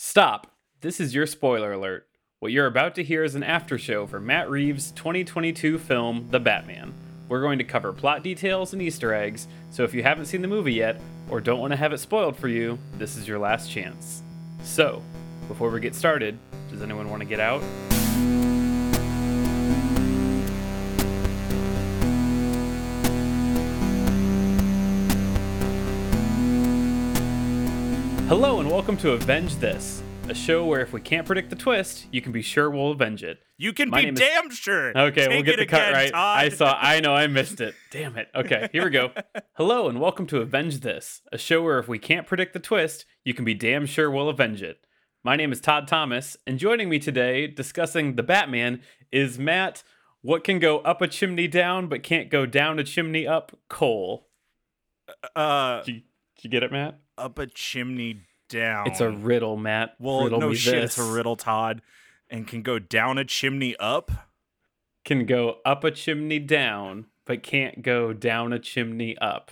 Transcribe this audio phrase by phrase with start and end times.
[0.00, 0.54] Stop.
[0.80, 2.06] This is your spoiler alert.
[2.38, 6.38] What you're about to hear is an after show for Matt Reeves' 2022 film, The
[6.38, 6.94] Batman.
[7.28, 10.46] We're going to cover plot details and Easter eggs, so if you haven't seen the
[10.46, 13.72] movie yet, or don't want to have it spoiled for you, this is your last
[13.72, 14.22] chance.
[14.62, 15.02] So,
[15.48, 16.38] before we get started,
[16.70, 17.64] does anyone want to get out?
[28.28, 32.06] Hello, and welcome to Avenge This, a show where if we can't predict the twist,
[32.12, 33.38] you can be sure we'll avenge it.
[33.56, 34.96] You can My be is- damn sure.
[34.96, 36.10] Okay, we'll get the cut again, right.
[36.12, 36.38] Todd.
[36.38, 36.76] I saw.
[36.78, 37.14] I know.
[37.14, 37.74] I missed it.
[37.90, 38.28] Damn it.
[38.34, 39.12] Okay, here we go.
[39.54, 43.06] Hello and welcome to Avenge This, a show where if we can't predict the twist,
[43.24, 44.78] you can be damn sure we'll avenge it.
[45.24, 49.82] My name is Todd Thomas, and joining me today discussing the Batman is Matt.
[50.20, 53.56] What can go up a chimney down but can't go down a chimney up?
[53.70, 54.28] Cole.
[55.34, 56.02] uh, you,
[56.38, 56.98] did you get it, Matt?
[57.18, 58.86] up a chimney down.
[58.86, 59.96] It's a riddle, Matt.
[59.98, 60.74] well, riddle no me shit.
[60.74, 60.96] this.
[60.96, 61.82] It's a riddle, Todd,
[62.30, 64.10] and can go down a chimney up.
[65.04, 69.50] Can go up a chimney down but can't go down a chimney up.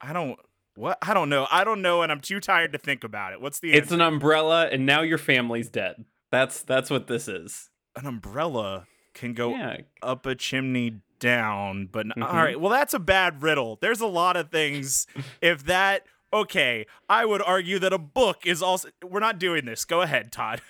[0.00, 0.38] I don't.
[0.76, 0.96] What?
[1.02, 1.46] I don't know.
[1.50, 3.40] I don't know, and I'm too tired to think about it.
[3.40, 3.94] What's the It's answer?
[3.96, 6.04] an umbrella, and now your family's dead.
[6.30, 7.70] That's that's what this is.
[7.96, 12.22] an umbrella can go Yeah, up a chimney down, but Mhm.
[12.22, 12.60] all right.
[12.60, 13.78] Well, that's a bad riddle.
[13.80, 15.06] There's a lot of things.
[15.42, 16.04] if that.
[16.30, 18.90] Okay, I would argue that a book is also.
[19.02, 19.84] We're not doing this.
[19.86, 20.60] Go ahead, Todd.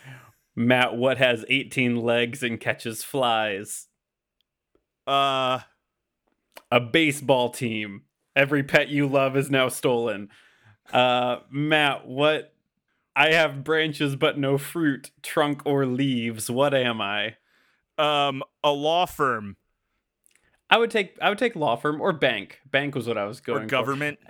[0.55, 3.88] Matt, what has 18 legs and catches flies?
[5.06, 5.60] Uh,
[6.70, 8.02] A baseball team.
[8.36, 10.28] Every pet you love is now stolen.
[10.92, 12.55] Uh, Matt, what?
[13.16, 16.50] I have branches but no fruit, trunk or leaves.
[16.50, 17.36] What am I?
[17.96, 19.56] um, a law firm
[20.70, 22.61] I would take I would take law firm or bank.
[22.70, 23.69] Bank was what I was going or for.
[23.69, 24.19] government.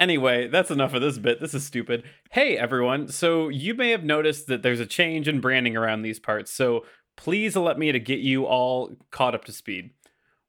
[0.00, 1.40] Anyway, that's enough of this bit.
[1.40, 2.02] This is stupid.
[2.32, 3.06] Hey, everyone.
[3.06, 6.52] So, you may have noticed that there's a change in branding around these parts.
[6.52, 6.84] So,
[7.16, 9.90] please let me to get you all caught up to speed.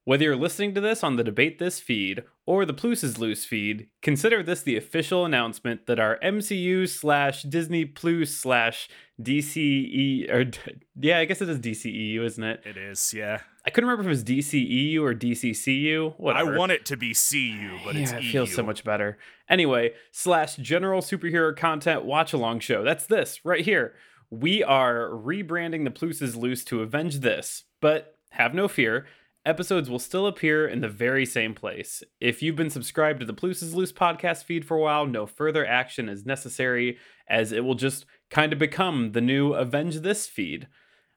[0.04, 3.46] Whether you're listening to this on the Debate This feed or the Plus is Loose
[3.46, 8.90] feed, consider this the official announcement that our MCU slash Disney Plus slash
[9.22, 10.52] DCE, or
[11.00, 12.62] yeah, I guess it is DCEU, isn't it?
[12.66, 13.42] It is, yeah.
[13.66, 16.20] I couldn't remember if it was DCEU or DCCU.
[16.20, 16.54] Whatever.
[16.54, 18.32] I want it to be CU, but it's yeah, it EU.
[18.32, 19.18] feels so much better.
[19.50, 22.84] Anyway, slash general superhero content watch along show.
[22.84, 23.96] That's this right here.
[24.30, 29.08] We are rebranding the Pluses Loose to avenge this, but have no fear.
[29.46, 32.04] Episodes will still appear in the very same place.
[32.20, 35.66] If you've been subscribed to the Pluses Loose podcast feed for a while, no further
[35.66, 36.98] action is necessary,
[37.28, 40.68] as it will just kind of become the new Avenge This feed.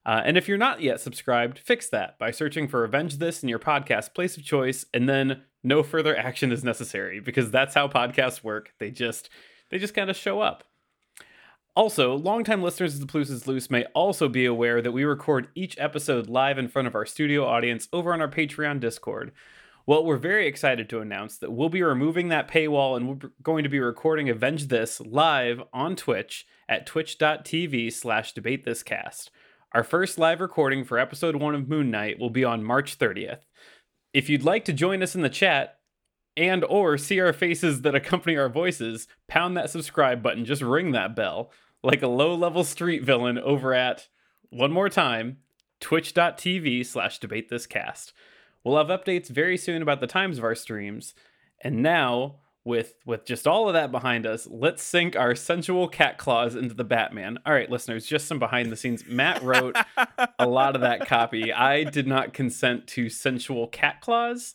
[0.08, 3.48] Uh, and if you're not yet subscribed, fix that by searching for Avenge This in
[3.50, 7.88] your podcast place of choice, and then no further action is necessary because that's how
[7.88, 8.72] podcasts work.
[8.78, 9.28] They just
[9.68, 10.64] they just kind of show up.
[11.76, 15.48] Also, longtime listeners of the Plus is Loose may also be aware that we record
[15.54, 19.30] each episode live in front of our studio audience over on our Patreon Discord.
[19.84, 23.62] Well, we're very excited to announce that we'll be removing that paywall and we're going
[23.62, 29.28] to be recording Avenge This live on Twitch at twitch.tv slash debatethiscast.
[29.72, 33.40] Our first live recording for episode one of Moon Knight will be on March 30th.
[34.14, 35.78] If you'd like to join us in the chat
[36.38, 40.92] and or see our faces that accompany our voices, pound that subscribe button, just ring
[40.92, 41.52] that bell
[41.82, 44.08] like a low-level street villain over at
[44.48, 45.38] one more time,
[45.80, 48.14] twitch.tv slash debate this cast
[48.64, 51.14] We'll have updates very soon about the times of our streams.
[51.62, 56.18] And now, with with just all of that behind us, let's sink our sensual cat
[56.18, 57.38] claws into the Batman.
[57.46, 59.06] All right, listeners, just some behind the scenes.
[59.06, 59.76] Matt wrote
[60.38, 61.52] a lot of that copy.
[61.52, 64.54] I did not consent to sensual cat claws.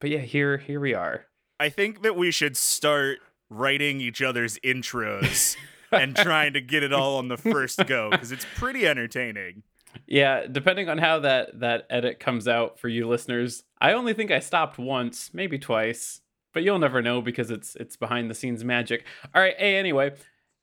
[0.00, 1.26] But yeah, here here we are.
[1.60, 3.18] I think that we should start
[3.48, 5.56] writing each other's intros
[5.92, 9.62] and trying to get it all on the first go because it's pretty entertaining.
[10.06, 14.30] Yeah, depending on how that that edit comes out for you listeners, I only think
[14.30, 16.21] I stopped once, maybe twice,
[16.52, 19.04] but you'll never know because it's it's behind the scenes magic.
[19.34, 20.12] All right, hey, anyway,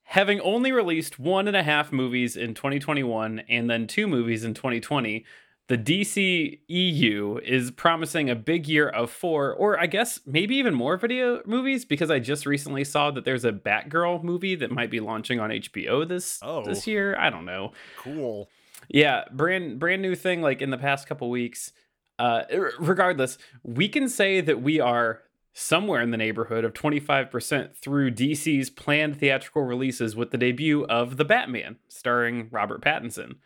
[0.04, 4.54] having only released one and a half movies in 2021 and then two movies in
[4.54, 5.24] 2020,
[5.68, 10.74] the DC EU is promising a big year of four, or I guess maybe even
[10.74, 14.90] more video movies because I just recently saw that there's a Batgirl movie that might
[14.90, 16.64] be launching on HBO this Oh.
[16.64, 17.16] this year.
[17.16, 17.70] I don't know.
[17.98, 18.48] Cool.
[18.88, 21.72] Yeah, brand brand new thing like in the past couple weeks.
[22.18, 22.42] Uh
[22.80, 25.22] regardless, we can say that we are
[25.52, 31.16] somewhere in the neighborhood of 25% through DC's planned theatrical releases with the debut of
[31.16, 33.36] The Batman starring Robert Pattinson.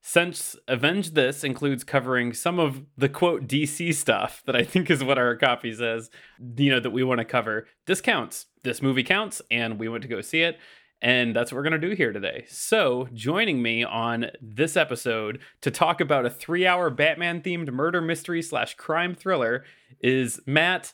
[0.00, 5.02] Since Avenge This includes covering some of the quote DC stuff that I think is
[5.02, 6.10] what our copy says,
[6.56, 8.46] you know, that we want to cover, this counts.
[8.62, 10.58] This movie counts, and we went to go see it.
[11.02, 12.44] And that's what we're going to do here today.
[12.48, 18.00] So, joining me on this episode to talk about a three hour Batman themed murder
[18.00, 19.64] mystery slash crime thriller
[20.00, 20.92] is Matt.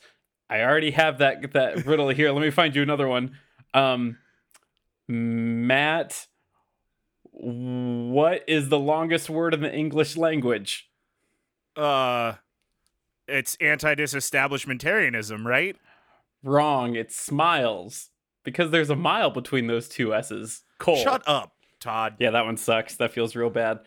[0.52, 2.30] I already have that, that riddle here.
[2.30, 3.38] Let me find you another one.
[3.72, 4.18] Um,
[5.08, 6.26] Matt,
[7.30, 10.90] what is the longest word in the English language?
[11.74, 12.34] Uh,
[13.26, 15.76] it's anti-disestablishmentarianism, right?
[16.42, 16.96] Wrong.
[16.96, 18.10] It's smiles
[18.44, 20.64] because there's a mile between those two S's.
[20.78, 20.96] Cole.
[20.96, 22.16] Shut up, Todd.
[22.18, 22.96] Yeah, that one sucks.
[22.96, 23.80] That feels real bad.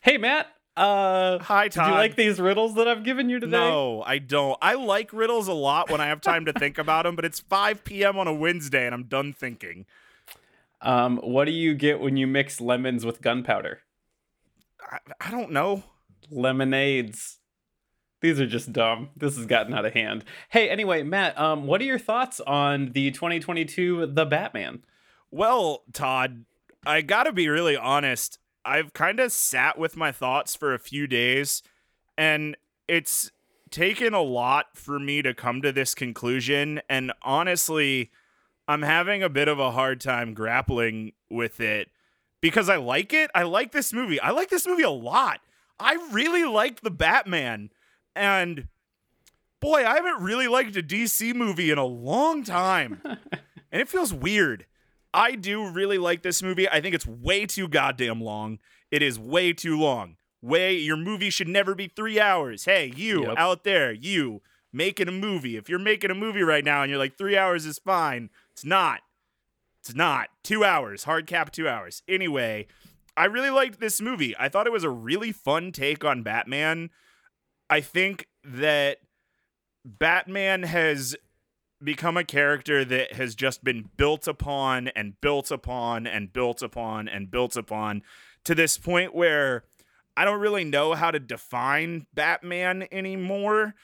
[0.00, 0.48] Hey, Matt.
[0.76, 1.84] Uh, Hi, Todd.
[1.86, 3.58] Do you like these riddles that I've given you today?
[3.58, 4.56] No, I don't.
[4.62, 7.40] I like riddles a lot when I have time to think about them, but it's
[7.40, 8.18] 5 p.m.
[8.18, 9.84] on a Wednesday and I'm done thinking.
[10.80, 13.80] Um, what do you get when you mix lemons with gunpowder?
[14.90, 15.84] I, I don't know.
[16.30, 17.38] Lemonades.
[18.22, 19.10] These are just dumb.
[19.16, 20.24] This has gotten out of hand.
[20.48, 24.84] Hey, anyway, Matt, um, what are your thoughts on the 2022 The Batman?
[25.30, 26.44] Well, Todd,
[26.86, 28.38] I gotta be really honest.
[28.64, 31.62] I've kind of sat with my thoughts for a few days,
[32.16, 32.56] and
[32.88, 33.30] it's
[33.70, 36.80] taken a lot for me to come to this conclusion.
[36.88, 38.10] And honestly,
[38.68, 41.88] I'm having a bit of a hard time grappling with it
[42.40, 43.30] because I like it.
[43.34, 44.20] I like this movie.
[44.20, 45.40] I like this movie a lot.
[45.80, 47.70] I really liked the Batman.
[48.14, 48.68] And
[49.60, 53.00] boy, I haven't really liked a DC movie in a long time.
[53.04, 54.66] and it feels weird.
[55.14, 56.68] I do really like this movie.
[56.68, 58.58] I think it's way too goddamn long.
[58.90, 60.16] It is way too long.
[60.40, 62.64] Way your movie should never be 3 hours.
[62.64, 63.34] Hey, you Yep.
[63.38, 64.42] out there, you
[64.72, 65.56] making a movie.
[65.56, 68.64] If you're making a movie right now and you're like 3 hours is fine, it's
[68.64, 69.00] not.
[69.80, 70.30] It's not.
[70.42, 71.04] 2 hours.
[71.04, 72.02] Hard cap 2 hours.
[72.08, 72.66] Anyway,
[73.16, 74.34] I really liked this movie.
[74.38, 76.90] I thought it was a really fun take on Batman.
[77.68, 78.98] I think that
[79.84, 81.16] Batman has
[81.84, 87.08] become a character that has just been built upon and built upon and built upon
[87.08, 88.02] and built upon
[88.44, 89.64] to this point where
[90.16, 93.74] I don't really know how to define Batman anymore.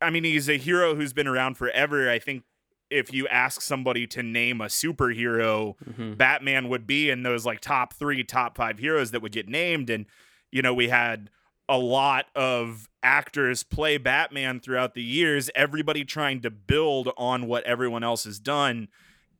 [0.00, 2.08] I mean, he's a hero who's been around forever.
[2.10, 2.44] I think
[2.90, 6.16] if you ask somebody to name a superhero, Mhm.
[6.16, 9.88] Batman would be in those like top three, top five heroes that would get named.
[9.90, 10.06] And,
[10.50, 11.30] you know, we had
[11.68, 17.64] a lot of actors play Batman throughout the years, everybody trying to build on what
[17.64, 18.88] everyone else has done.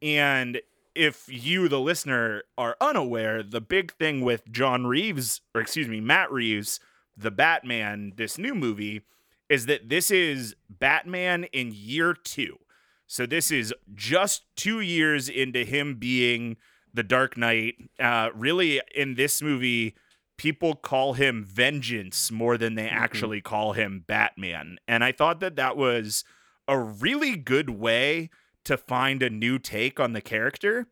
[0.01, 0.61] And
[0.95, 6.01] if you, the listener, are unaware, the big thing with John Reeves, or excuse me,
[6.01, 6.81] Matt Reeves,
[7.17, 9.03] the Batman, this new movie,
[9.49, 12.59] is that this is Batman in year two.
[13.07, 16.57] So this is just two years into him being
[16.95, 17.75] the Dark Knight.
[18.01, 19.95] Uh, really, in this movie,
[20.43, 22.97] people call him Vengeance more than they mm-hmm.
[22.97, 24.77] actually call him Batman.
[24.89, 26.25] And I thought that that was
[26.67, 28.29] a really good way
[28.65, 30.89] to find a new take on the character.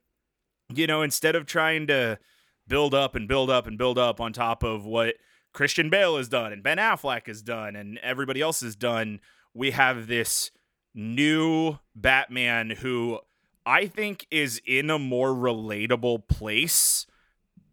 [0.72, 2.20] You know, instead of trying to
[2.68, 5.16] build up and build up and build up on top of what
[5.52, 9.18] Christian Bale has done and Ben Affleck has done and everybody else has done,
[9.52, 10.52] we have this
[10.94, 13.18] new Batman who
[13.66, 17.04] I think is in a more relatable place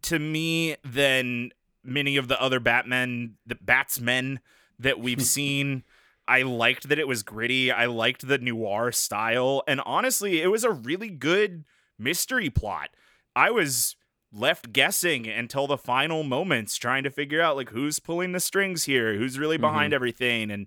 [0.02, 1.52] to me than
[1.88, 4.40] many of the other Batmen, the Batsmen
[4.78, 5.84] that we've seen.
[6.26, 7.72] I liked that it was gritty.
[7.72, 9.62] I liked the noir style.
[9.66, 11.64] And honestly, it was a really good
[11.98, 12.90] mystery plot.
[13.34, 13.96] I was
[14.30, 18.84] left guessing until the final moments trying to figure out like who's pulling the strings
[18.84, 19.62] here, who's really mm-hmm.
[19.62, 20.66] behind everything and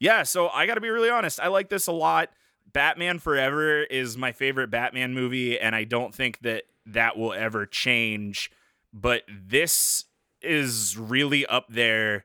[0.00, 1.38] yeah, so I got to be really honest.
[1.38, 2.30] I like this a lot.
[2.72, 7.66] Batman Forever is my favorite Batman movie, and I don't think that that will ever
[7.66, 8.50] change.
[8.92, 10.06] But this
[10.42, 12.24] is really up there,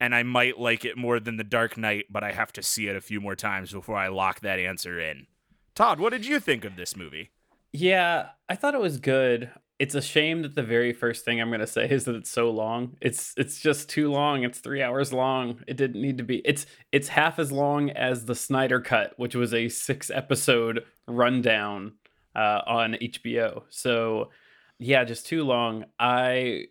[0.00, 2.88] and I might like it more than The Dark Knight, but I have to see
[2.88, 5.26] it a few more times before I lock that answer in.
[5.74, 7.30] Todd, what did you think of this movie?
[7.72, 9.50] Yeah, I thought it was good.
[9.80, 12.50] It's a shame that the very first thing I'm gonna say is that it's so
[12.50, 12.96] long.
[13.00, 14.44] It's it's just too long.
[14.44, 15.60] It's three hours long.
[15.66, 16.36] It didn't need to be.
[16.44, 21.94] It's it's half as long as the Snyder Cut, which was a six episode rundown
[22.36, 23.62] uh, on HBO.
[23.68, 24.30] So
[24.78, 25.84] yeah, just too long.
[25.98, 26.66] I,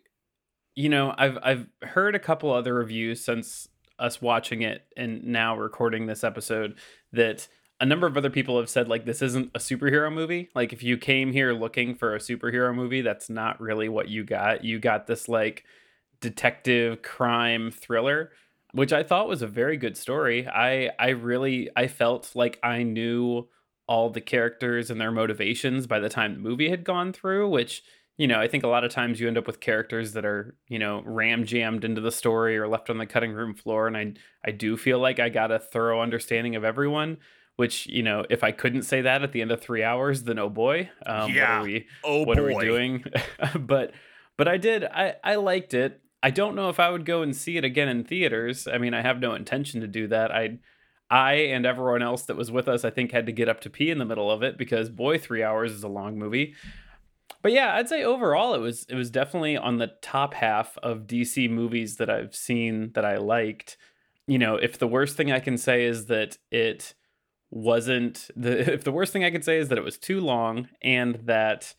[0.74, 5.56] you know, I've I've heard a couple other reviews since us watching it and now
[5.56, 6.74] recording this episode
[7.12, 7.46] that
[7.80, 10.48] a number of other people have said like this isn't a superhero movie.
[10.54, 14.24] Like if you came here looking for a superhero movie, that's not really what you
[14.24, 14.64] got.
[14.64, 15.64] You got this like
[16.20, 18.32] detective crime thriller,
[18.72, 20.46] which I thought was a very good story.
[20.48, 23.48] I I really I felt like I knew
[23.86, 27.82] all the characters and their motivations by the time the movie had gone through, which
[28.16, 30.54] you know, I think a lot of times you end up with characters that are,
[30.68, 33.86] you know, ram jammed into the story or left on the cutting room floor.
[33.88, 34.12] And I,
[34.46, 37.18] I do feel like I got a thorough understanding of everyone.
[37.56, 40.40] which you know if i couldn't say that at the end of three hours then
[40.40, 41.60] oh boy um, Yeah.
[41.60, 42.42] what are we Oh what boy.
[42.42, 43.04] are we doing
[43.60, 43.92] but
[44.36, 47.34] but i did i i liked it i don't know if i would go and
[47.36, 50.58] see it again in theaters i mean i have no intention to do that i
[51.10, 53.70] i and everyone else that was with us i think had to get up to
[53.70, 56.54] pee in the middle of it because boy three hours is a long movie
[57.44, 61.06] but yeah i'd say overall it was it was definitely on the top half of
[61.06, 63.76] dc movies that i've seen that i liked
[64.26, 66.94] you know if the worst thing i can say is that it
[67.54, 70.68] wasn't the if the worst thing I could say is that it was too long
[70.82, 71.74] and that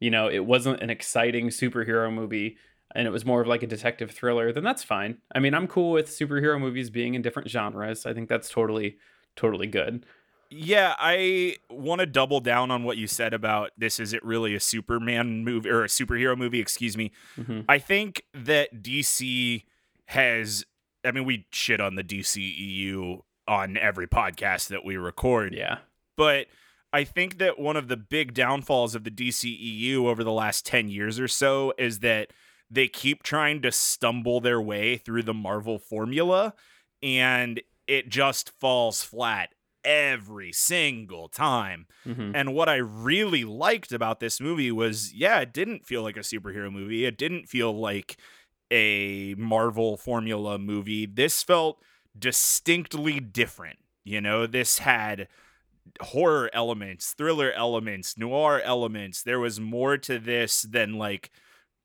[0.00, 2.56] you know it wasn't an exciting superhero movie
[2.94, 5.18] and it was more of like a detective thriller then that's fine.
[5.32, 8.06] I mean, I'm cool with superhero movies being in different genres.
[8.06, 8.96] I think that's totally
[9.36, 10.06] totally good.
[10.50, 14.60] Yeah, I want to double down on what you said about this isn't really a
[14.60, 17.12] Superman movie or a superhero movie, excuse me.
[17.38, 17.64] Mhm.
[17.68, 19.64] I think that DC
[20.06, 20.64] has
[21.04, 25.54] I mean we shit on the DCEU on every podcast that we record.
[25.54, 25.78] Yeah.
[26.16, 26.48] But
[26.92, 30.88] I think that one of the big downfalls of the DCEU over the last 10
[30.88, 32.32] years or so is that
[32.68, 36.54] they keep trying to stumble their way through the Marvel formula
[37.02, 39.50] and it just falls flat
[39.84, 41.86] every single time.
[42.06, 42.32] Mhm.
[42.34, 46.20] And what I really liked about this movie was yeah, it didn't feel like a
[46.20, 47.04] superhero movie.
[47.04, 48.16] It didn't feel like
[48.70, 51.06] a Marvel formula movie.
[51.06, 51.82] This felt
[52.18, 53.78] distinctly different.
[54.04, 55.28] You know, this had
[56.00, 59.22] horror elements, thriller elements, noir elements.
[59.22, 61.30] There was more to this than like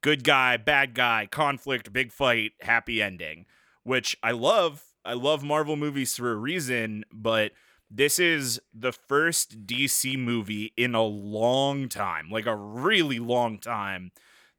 [0.02, 3.46] good guy, bad guy, conflict, big fight, happy ending,
[3.84, 4.84] which I love.
[5.04, 7.52] I love Marvel movies for a reason, but
[7.90, 14.12] this is the first DC movie in a long time, like a really long time,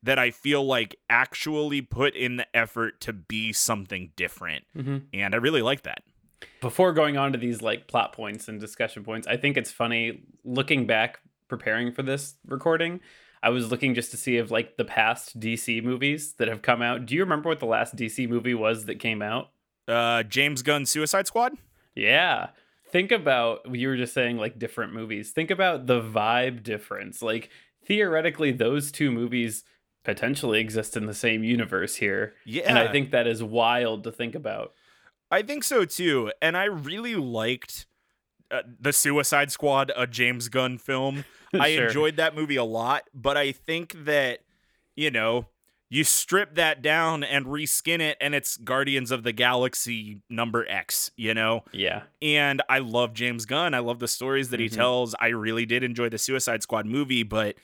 [0.02, 4.64] that I feel like actually put in the effort to be something different.
[4.76, 5.06] Mhm.
[5.12, 6.02] And I really like that.
[6.60, 10.22] before going on to these like plot points and discussion points, I think it's funny
[10.44, 13.00] looking back preparing for this recording.
[13.42, 16.82] I was looking just to see if like the past DC movies that have come
[16.82, 17.06] out.
[17.06, 19.50] Do you remember what the last DC movie was that came out?
[19.88, 21.54] Uh, James Gunn Suicide Squad?
[21.94, 22.48] Yeah.
[22.90, 25.30] Think about you were just saying like different movies.
[25.30, 27.22] Think about the vibe difference.
[27.22, 27.50] Like
[27.84, 29.64] theoretically those two movies
[30.04, 32.34] potentially exist in the same universe here.
[32.44, 32.62] Yeah.
[32.66, 34.72] And I think that is wild to think about.
[35.30, 36.30] I think so too.
[36.40, 37.86] And I really liked
[38.50, 41.24] uh, the Suicide Squad, a James Gunn film.
[41.54, 44.40] I enjoyed that movie a lot, but I think that,
[44.94, 45.46] you know,
[45.88, 51.10] you strip that down and reskin it and it's Guardians of the Galaxy number X,
[51.16, 51.64] you know?
[51.72, 52.02] Yeah.
[52.20, 53.72] And I love James Gunn.
[53.72, 54.74] I love the stories that he Mhm.
[54.74, 55.14] tells.
[55.20, 57.56] I really did enjoy the Suicide Squad movie, but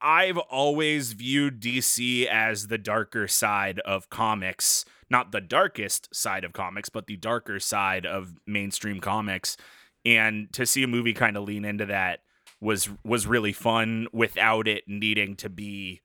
[0.00, 4.84] I've always viewed DC as the darker side of comics.
[5.10, 9.56] Not the darkest side of comics, but the darker side of mainstream comics.
[10.04, 12.20] And to see a movie kind of lean into that
[12.60, 16.00] was was really fun without it needing to be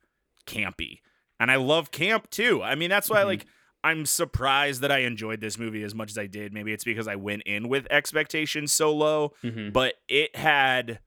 [0.46, 1.00] campy.
[1.40, 2.64] And I love camp too.
[2.64, 3.26] I mean, that's why Mhm.
[3.26, 3.46] like
[3.84, 6.54] I'm surprised that I enjoyed this movie as much as I did.
[6.54, 9.72] Maybe it's because I went in with expectations so low, Mhm.
[9.74, 11.00] but it had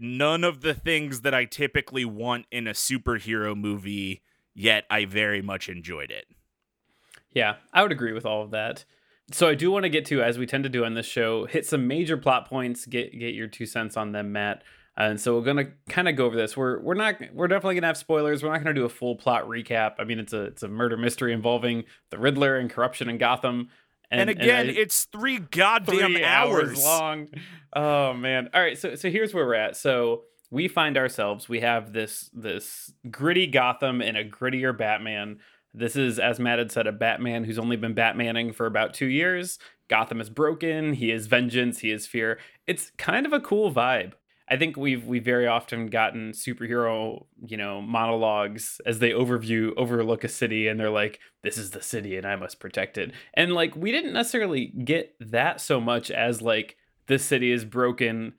[0.00, 4.20] none of the things that I typically want in a superhero movie,
[4.52, 6.26] yet I very much enjoyed it.
[7.32, 8.84] Yeah, I would agree with all of that.
[9.30, 11.46] So I do want to get to, as we tend to do on this show,
[11.46, 14.64] hit some major plot points, get get your two cents on them, Matt.
[14.96, 16.56] And so we're gonna kind of go over this.
[16.56, 18.42] We're we're not we're definitely gonna have spoilers.
[18.42, 19.94] We're not gonna do a full plot recap.
[19.98, 23.68] I mean, it's a it's a murder mystery involving the Riddler and corruption in Gotham.
[24.10, 26.84] And, again, I- it's three goddamn three hours.
[26.84, 27.28] long.
[27.74, 28.50] Oh man!
[28.52, 29.74] All right, so so here's where we're at.
[29.78, 31.48] So we find ourselves.
[31.48, 35.38] We have this this gritty Gotham and a grittier Batman.
[35.72, 39.06] This is, as Matt had said, a Batman who's only been Batmaning for about two
[39.06, 39.58] years.
[39.88, 40.92] Gotham is broken.
[40.92, 41.78] He is vengeance.
[41.78, 42.38] He is fear.
[42.66, 44.12] It's kind of a cool vibe.
[44.52, 50.24] I think we've we very often gotten superhero, you know, monologues as they overview overlook
[50.24, 53.54] a city and they're like, "This is the city and I must protect it." And
[53.54, 58.34] like we didn't necessarily get that so much as like this city is broken.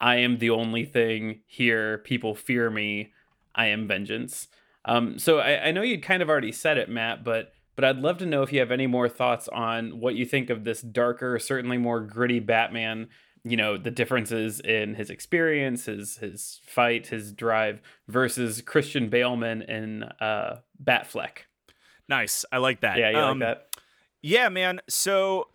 [0.00, 1.98] I am the only thing here.
[1.98, 3.12] People fear me.
[3.54, 4.48] I am vengeance.
[4.86, 7.98] Um, so I, I know you'd kind of already said it, Matt, but but I'd
[7.98, 10.80] love to know if you have any more thoughts on what you think of this
[10.80, 13.08] darker, certainly more gritty Batman
[13.44, 19.64] you know the differences in his experience his his fight his drive versus christian baleman
[19.68, 21.38] in uh batfleck
[22.08, 22.44] Nice.
[22.50, 22.96] I like that.
[22.98, 23.80] yeah you Um, like that
[24.22, 24.80] Yeah, man.
[24.88, 25.48] So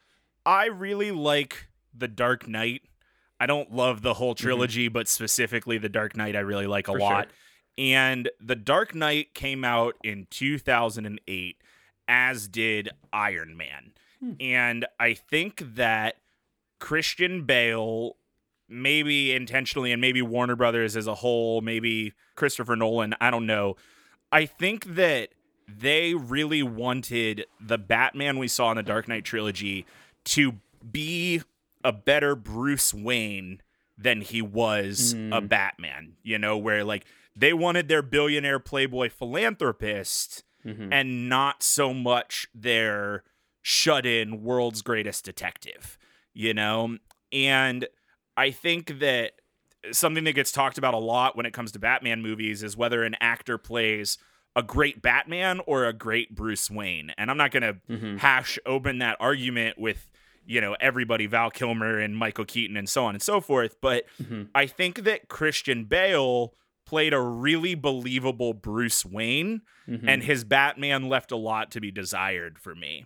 [0.45, 2.83] I really like The Dark Knight.
[3.39, 6.91] I don't love the whole trilogy, but specifically The Dark Knight, I really like a
[6.91, 6.99] Mm-hmm.
[6.99, 7.23] For lot.
[7.25, 7.33] sure.
[7.79, 11.57] And The Dark Knight came out in 2008,
[12.07, 13.93] as did Iron Man.
[14.19, 14.33] Hmm.
[14.39, 16.17] And I think that
[16.83, 18.17] Christian Bale,
[18.67, 23.77] maybe intentionally, and maybe Warner Brothers as a whole, maybe Christopher Nolan, I don't know.
[24.33, 25.29] I think that
[25.65, 29.85] they really wanted the Batman we saw in the Dark Knight trilogy
[30.25, 30.55] to
[30.91, 31.41] be
[31.85, 33.61] a better Bruce Wayne
[33.97, 35.33] than he was mm.
[35.33, 40.91] a Batman, you know, where like they wanted their billionaire playboy philanthropist mm-hmm.
[40.91, 43.23] and not so much their
[43.61, 45.97] shut in world's greatest detective,
[46.33, 46.97] you know?
[47.31, 47.87] And
[48.37, 49.33] I think that
[49.91, 53.03] something that gets talked about a lot when it comes to Batman movies is whether
[53.03, 54.17] an actor plays
[54.55, 57.11] a great Batman or a great Bruce Wayne.
[57.17, 58.17] And I'm not going to mm-hmm.
[58.17, 60.09] hash open that argument with,
[60.45, 63.77] you know, everybody, Val Kilmer and Michael Keaton and so on and so forth.
[63.81, 64.43] But mm-hmm.
[64.53, 66.53] I think that Christian Bale
[66.85, 70.07] played a really believable Bruce Wayne, mm-hmm.
[70.07, 73.05] and his Batman left a lot to be desired for me.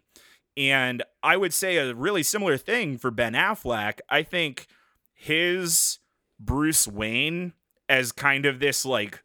[0.58, 4.00] And I would say a really similar thing for Ben Affleck.
[4.10, 4.68] I think
[5.14, 6.00] his
[6.40, 7.54] Bruce Wayne
[7.88, 9.24] as kind of this like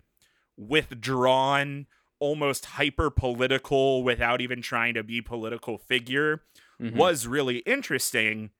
[0.58, 1.86] withdrawn,
[2.20, 6.42] almost hyper political without even trying to be political figure
[6.80, 6.96] mm-hmm.
[6.96, 8.50] was really interesting,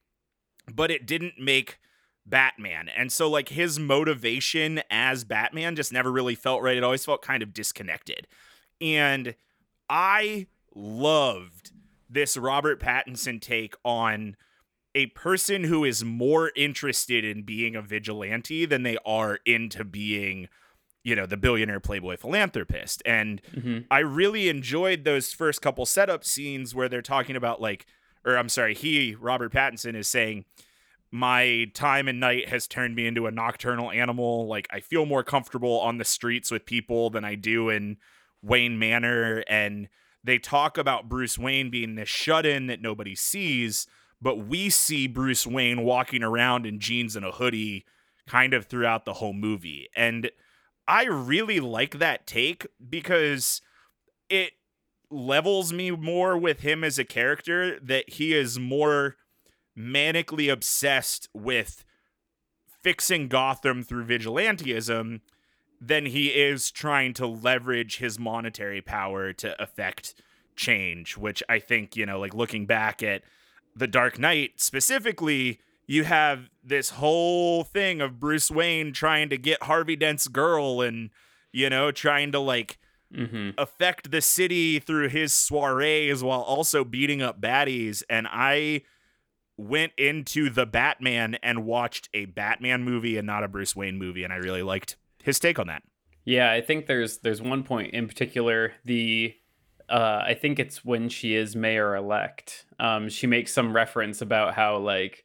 [0.73, 1.79] but it didn't make
[2.25, 2.89] Batman.
[2.89, 6.77] And so like his motivation as Batman just never really felt right.
[6.77, 8.27] It always felt kind of disconnected.
[8.81, 9.35] And
[9.91, 11.73] I loved
[12.13, 14.37] this Robert Pattinson take on
[14.95, 20.49] a person who is more interested in being a vigilante than they are into being
[21.05, 23.03] you know the billionaire playboy philanthropist.
[23.05, 23.79] And mm-hmm.
[23.91, 27.87] i really enjoyed those first couple setup scenes where they're talking about like
[28.25, 30.45] or i'm sorry he robert pattinson is saying
[31.11, 34.47] my time and night has turned me into a nocturnal animal.
[34.47, 37.97] Like i feel more comfortable on the streets with people than i do in
[38.43, 39.45] wayne manor.
[39.49, 39.89] And
[40.25, 43.87] they talk about bruce wayne being this shut-in that nobody sees
[44.21, 47.85] but we see bruce wayne walking around in jeans and a hoodie
[48.27, 49.89] kind of throughout the whole movie.
[49.97, 50.31] And
[50.87, 53.61] I really like that take because
[54.29, 54.53] it
[55.11, 59.17] levels me more with him as a character that he is more
[59.79, 61.85] manically obsessed with
[62.83, 65.21] fixing Gotham through vigilantism
[65.85, 70.15] than he is trying to leverage his monetary power to affect
[70.55, 73.23] change, which I think, you know, like looking back at
[73.75, 79.65] The Dark Knight specifically, you have this whole thing of Bruce Wayne trying to get
[79.65, 81.11] Harvey Dent's girl and,
[81.51, 82.79] you know, trying to like
[83.13, 83.51] mm-hmm.
[83.59, 88.05] affect the city through his soirees while also beating up baddies.
[88.09, 88.83] And I
[89.57, 94.23] went into the Batman and watched a Batman movie and not a Bruce Wayne movie.
[94.23, 95.83] And I really liked his take on that.
[96.25, 98.73] Yeah, I think there's there's one point in particular.
[98.85, 99.35] The
[99.89, 102.67] uh, I think it's when she is mayor elect.
[102.79, 105.25] Um, she makes some reference about how like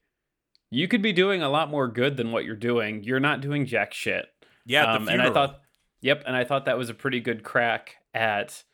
[0.70, 3.04] you could be doing a lot more good than what you're doing.
[3.04, 4.26] You're not doing jack shit.
[4.66, 5.62] Yeah, um, and I thought,
[6.02, 8.66] yep, and I thought that was a pretty good crack at,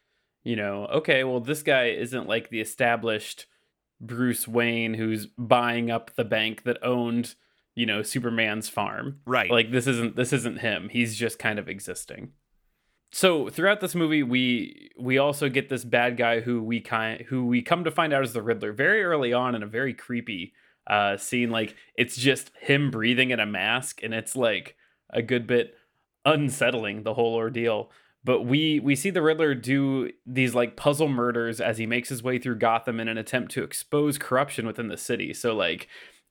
[0.44, 3.46] you know, okay, well, this guy isn't like the established
[4.02, 7.36] Bruce Wayne who's buying up the bank that owned,
[7.76, 9.20] you know, Superman's farm.
[9.26, 9.50] Right.
[9.50, 10.90] Like this isn't this isn't him.
[10.90, 12.32] He's just kind of existing.
[13.12, 17.46] So throughout this movie, we we also get this bad guy who we kind who
[17.46, 20.54] we come to find out is the Riddler very early on in a very creepy
[20.88, 24.76] uh scene like it's just him breathing in a mask and it's like
[25.12, 25.76] a good bit
[26.26, 27.90] unsettling the whole ordeal
[28.24, 32.22] but we we see the riddler do these like puzzle murders as he makes his
[32.22, 35.88] way through gotham in an attempt to expose corruption within the city so like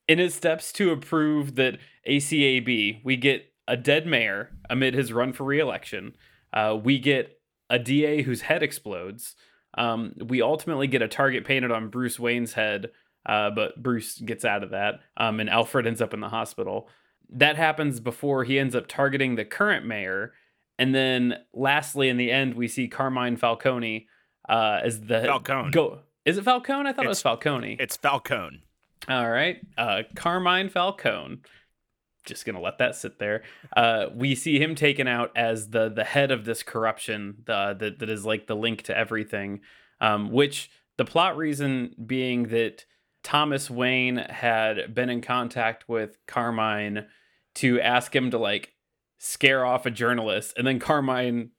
[0.09, 5.33] in his steps to approve that acab we get a dead mayor amid his run
[5.33, 6.15] for re-election
[6.53, 9.35] uh, we get a da whose head explodes
[9.79, 12.91] um, we ultimately get a target painted on bruce wayne's head
[13.27, 16.89] uh, but Bruce gets out of that, um, and Alfred ends up in the hospital.
[17.31, 20.33] That happens before he ends up targeting the current mayor,
[20.79, 24.09] and then lastly, in the end, we see Carmine Falcone
[24.49, 25.71] uh, as the Falcone.
[25.71, 26.89] Go is it Falcone?
[26.89, 27.77] I thought it's, it was Falcone.
[27.79, 28.63] It's Falcone.
[29.09, 31.39] All right, uh, Carmine Falcone.
[32.25, 33.43] Just gonna let that sit there.
[33.77, 37.99] Uh, we see him taken out as the the head of this corruption, the, that
[37.99, 39.61] that is like the link to everything.
[40.01, 42.87] Um, which the plot reason being that
[43.25, 47.07] Thomas Wayne had been in contact with Carmine
[47.57, 48.73] to ask him to like
[49.19, 51.51] scare off a journalist, and then Carmine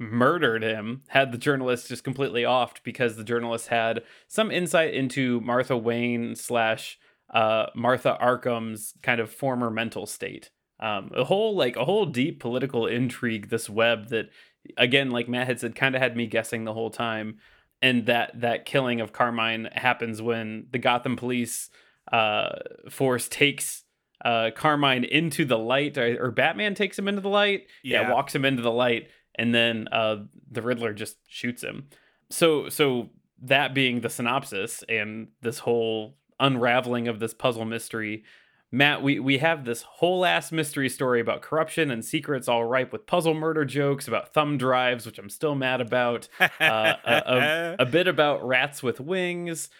[0.00, 5.40] murdered him, had the journalist just completely offed because the journalist had some insight into
[5.42, 6.98] Martha Wayne slash
[7.32, 10.50] uh, Martha Arkham's kind of former mental state.
[10.80, 13.50] Um, a whole like a whole deep political intrigue.
[13.50, 14.30] This web that
[14.76, 17.38] again, like Matt had said, kind of had me guessing the whole time
[17.82, 21.70] and that that killing of Carmine happens when the Gotham police
[22.12, 22.50] uh,
[22.88, 23.84] force takes
[24.24, 27.66] uh, Carmine into the light, or, or, Batman takes him into the light.
[27.82, 28.02] Yeah.
[28.02, 28.12] yeah.
[28.12, 29.08] walks him into the light,
[29.40, 30.16] and then uh,
[30.50, 31.86] the Riddler just shoots him.
[32.28, 33.08] So, so
[33.40, 38.22] that being the synopsis and this whole unraveling of this puzzle mystery.
[38.70, 42.92] Matt, we, we have this whole ass mystery story about corruption and secrets all ripe
[42.92, 47.76] with puzzle murder jokes about thumb drives, which I'm still mad about, uh, a, a,
[47.78, 49.70] a, bit about rats with wings,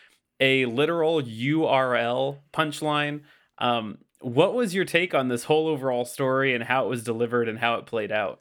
[0.40, 3.20] a literal URL punchline.
[3.58, 7.46] Um, what was your take on this whole overall story and how it was delivered
[7.46, 8.40] and how it played out?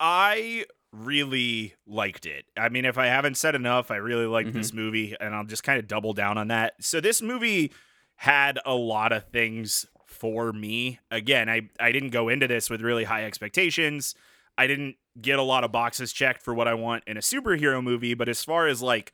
[0.00, 2.46] I really liked it.
[2.56, 4.58] I mean, if I haven't said enough, I really liked mm-hmm.
[4.58, 6.74] this movie, and I'll just kind of double down on that.
[6.80, 7.72] So, this movie
[8.16, 10.98] had a lot of things for me.
[11.10, 14.14] Again, I, I didn't go into this with really high expectations.
[14.56, 17.82] I didn't get a lot of boxes checked for what I want in a superhero
[17.82, 19.12] movie, but as far as like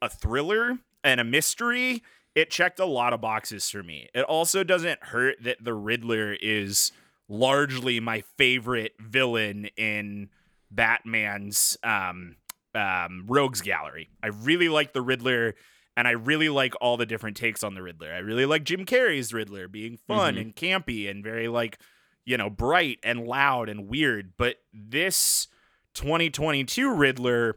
[0.00, 2.02] a thriller and a mystery,
[2.34, 4.08] it checked a lot of boxes for me.
[4.14, 6.92] It also doesn't hurt that the Riddler is
[7.28, 10.30] largely my favorite villain in
[10.70, 12.36] Batman's um,
[12.74, 14.10] um, Rogues Gallery.
[14.22, 15.54] I really like the Riddler,
[15.96, 18.12] and I really like all the different takes on the Riddler.
[18.12, 20.40] I really like Jim Carrey's Riddler being fun mm-hmm.
[20.40, 21.78] and campy and very like
[22.24, 24.32] you know bright and loud and weird.
[24.36, 25.48] But this
[25.94, 27.56] 2022 Riddler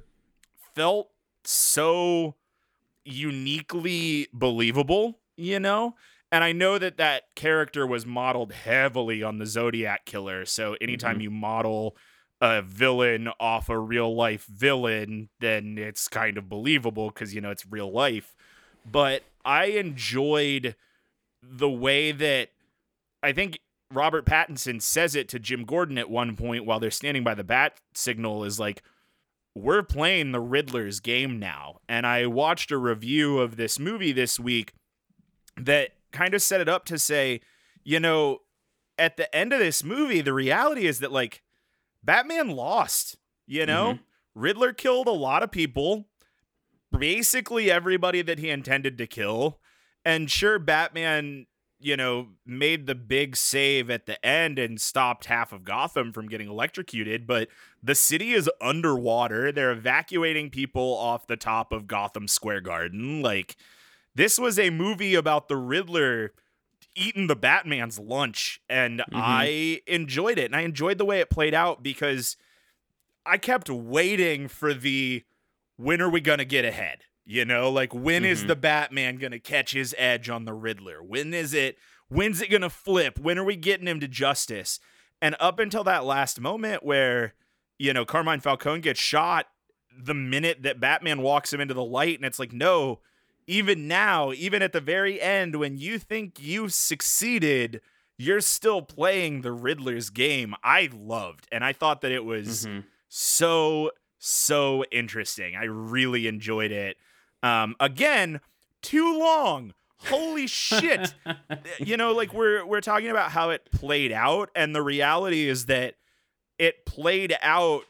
[0.75, 1.09] felt
[1.43, 2.35] so
[3.03, 5.95] uniquely believable, you know?
[6.31, 10.45] And I know that that character was modeled heavily on the Zodiac killer.
[10.45, 11.21] So anytime mm-hmm.
[11.21, 11.97] you model
[12.39, 17.51] a villain off a real life villain, then it's kind of believable because, you know,
[17.51, 18.35] it's real life.
[18.89, 20.75] But I enjoyed
[21.43, 22.49] the way that
[23.21, 23.59] I think
[23.93, 27.43] Robert Pattinson says it to Jim Gordon at one point while they're standing by the
[27.43, 28.81] bat signal is like,
[29.53, 31.79] we're playing the Riddler's game now.
[31.89, 34.73] And I watched a review of this movie this week
[35.57, 37.41] that kind of set it up to say,
[37.83, 38.39] you know,
[38.97, 41.41] at the end of this movie, the reality is that, like,
[42.03, 43.93] Batman lost, you know?
[43.93, 44.41] Mm-hmm.
[44.41, 46.07] Riddler killed a lot of people,
[46.97, 49.59] basically everybody that he intended to kill.
[50.05, 51.47] And sure, Batman,
[51.79, 56.29] you know, made the big save at the end and stopped half of Gotham from
[56.29, 57.49] getting electrocuted, but
[57.81, 59.51] the city is underwater.
[59.51, 63.21] They're evacuating people off the top of Gotham Square Garden.
[63.21, 63.57] Like,
[64.15, 66.33] this was a movie about the Riddler
[66.95, 69.15] eating the Batman's lunch and mm-hmm.
[69.15, 70.45] I enjoyed it.
[70.45, 72.35] And I enjoyed the way it played out because
[73.25, 75.23] I kept waiting for the
[75.77, 76.99] when are we going to get ahead?
[77.25, 78.31] You know, like when mm-hmm.
[78.31, 81.01] is the Batman going to catch his edge on the Riddler?
[81.01, 81.77] When is it
[82.09, 83.19] when's it going to flip?
[83.19, 84.79] When are we getting him to justice?
[85.21, 87.35] And up until that last moment where
[87.79, 89.47] you know Carmine Falcone gets shot
[89.97, 92.99] the minute that Batman walks him into the light and it's like no,
[93.47, 97.81] even now, even at the very end, when you think you've succeeded,
[98.17, 100.53] you're still playing the Riddler's game.
[100.63, 102.81] I loved, and I thought that it was mm-hmm.
[103.07, 105.55] so so interesting.
[105.55, 106.97] I really enjoyed it.
[107.41, 108.39] Um, again,
[108.81, 109.73] too long.
[109.97, 111.13] Holy shit!
[111.79, 115.65] you know, like we're we're talking about how it played out, and the reality is
[115.65, 115.95] that
[116.57, 117.83] it played out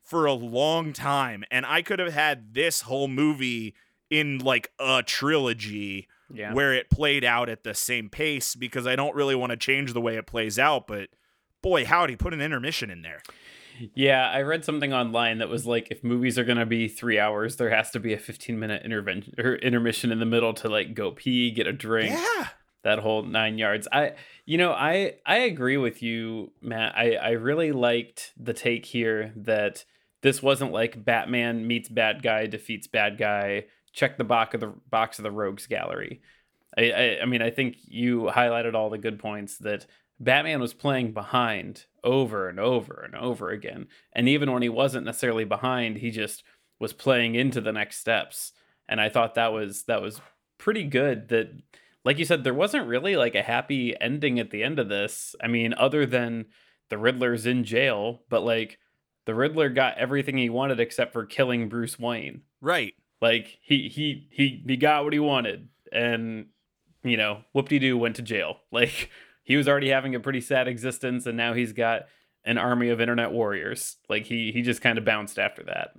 [0.00, 3.74] for a long time, and I could have had this whole movie
[4.12, 6.52] in like a trilogy yeah.
[6.52, 9.94] where it played out at the same pace because I don't really want to change
[9.94, 10.86] the way it plays out.
[10.86, 11.08] But
[11.62, 13.22] boy, howdy, put an intermission in there.
[13.94, 17.56] Yeah, I read something online that was like if movies are gonna be three hours,
[17.56, 20.68] there has to be a 15 minute intervention or er, intermission in the middle to
[20.68, 22.10] like go pee, get a drink.
[22.12, 22.48] Yeah.
[22.84, 23.88] That whole nine yards.
[23.90, 24.12] I
[24.44, 26.92] you know, I I agree with you, Matt.
[26.96, 29.86] I, I really liked the take here that
[30.20, 34.72] this wasn't like Batman meets bad guy, defeats bad guy, check the box of the
[34.90, 36.22] box of the rogues gallery.
[36.76, 39.86] I, I, I mean, I think you highlighted all the good points that
[40.18, 43.88] Batman was playing behind over and over and over again.
[44.12, 46.44] And even when he wasn't necessarily behind, he just
[46.78, 48.52] was playing into the next steps.
[48.88, 50.20] And I thought that was that was
[50.58, 51.50] pretty good that
[52.04, 55.34] like you said there wasn't really like a happy ending at the end of this.
[55.42, 56.46] I mean, other than
[56.88, 58.78] the Riddler's in jail, but like
[59.26, 62.42] the Riddler got everything he wanted except for killing Bruce Wayne.
[62.60, 62.94] Right.
[63.22, 66.46] Like he he he he got what he wanted, and
[67.04, 68.56] you know, whoop de doo went to jail.
[68.72, 69.10] Like
[69.44, 72.02] he was already having a pretty sad existence, and now he's got
[72.44, 73.96] an army of internet warriors.
[74.08, 75.92] Like he he just kind of bounced after that.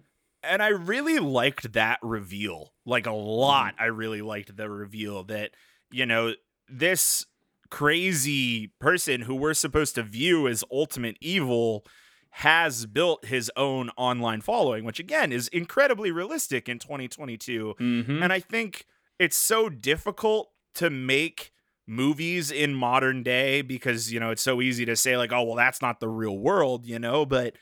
[0.44, 3.76] And I really liked that reveal, like a lot.
[3.76, 3.84] Mm-hmm.
[3.84, 5.52] I really liked the reveal that
[5.92, 6.34] you know
[6.68, 7.26] this
[7.70, 11.86] crazy person who we're supposed to view as ultimate evil
[12.38, 17.76] has built his own online following, which again is incredibly realistic in 2022.
[17.80, 18.24] Mm-hmm.
[18.24, 18.88] And I think
[19.20, 21.52] it's so difficult to make
[21.86, 25.56] movies in modern day because you know it's so easy to say like oh well
[25.56, 27.54] that's not the real world you know but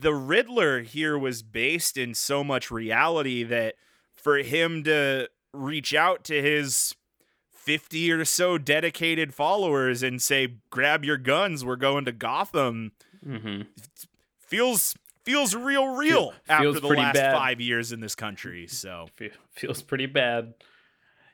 [0.00, 3.76] the riddler here was based in so much reality that
[4.16, 6.96] for him to reach out to his
[7.52, 12.90] 50 or so dedicated followers and say grab your guns we're going to gotham
[13.28, 13.62] Mm-hmm.
[14.38, 17.34] feels feels real real feels after the last bad.
[17.34, 20.54] five years in this country so Fe- feels pretty bad.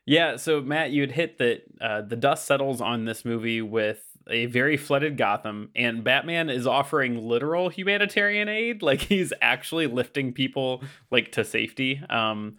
[0.06, 4.02] Yeah, so Matt, you had hit that uh, the dust settles on this movie with
[4.28, 8.82] a very flooded Gotham, and Batman is offering literal humanitarian aid.
[8.82, 12.56] Like he's actually lifting people like to safety, um,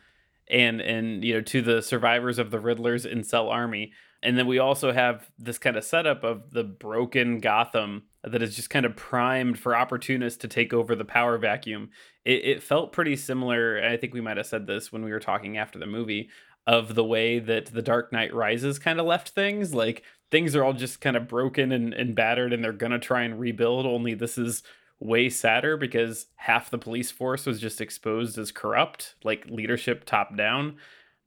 [0.48, 3.94] and and you know to the survivors of the Riddler's incel army.
[4.24, 8.56] And then we also have this kind of setup of the broken Gotham that is
[8.56, 11.90] just kind of primed for opportunists to take over the power vacuum.
[12.24, 13.84] It, it felt pretty similar.
[13.84, 16.30] I think we might have said this when we were talking after the movie
[16.68, 19.74] of the way that the Dark Knight Rises kind of left things.
[19.74, 23.24] Like things are all just kind of broken and, and battered, and they're gonna try
[23.24, 23.86] and rebuild.
[23.86, 24.64] Only this is
[25.00, 30.36] way sadder because half the police force was just exposed as corrupt, like leadership top
[30.36, 30.78] down.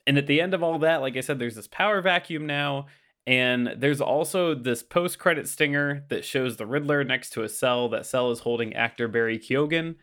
[0.07, 2.87] And at the end of all that, like I said, there's this power vacuum now.
[3.29, 7.91] And there's also this post credit stinger that shows the Riddler next to a cell.
[7.91, 9.97] That cell is holding actor Barry Keoghan.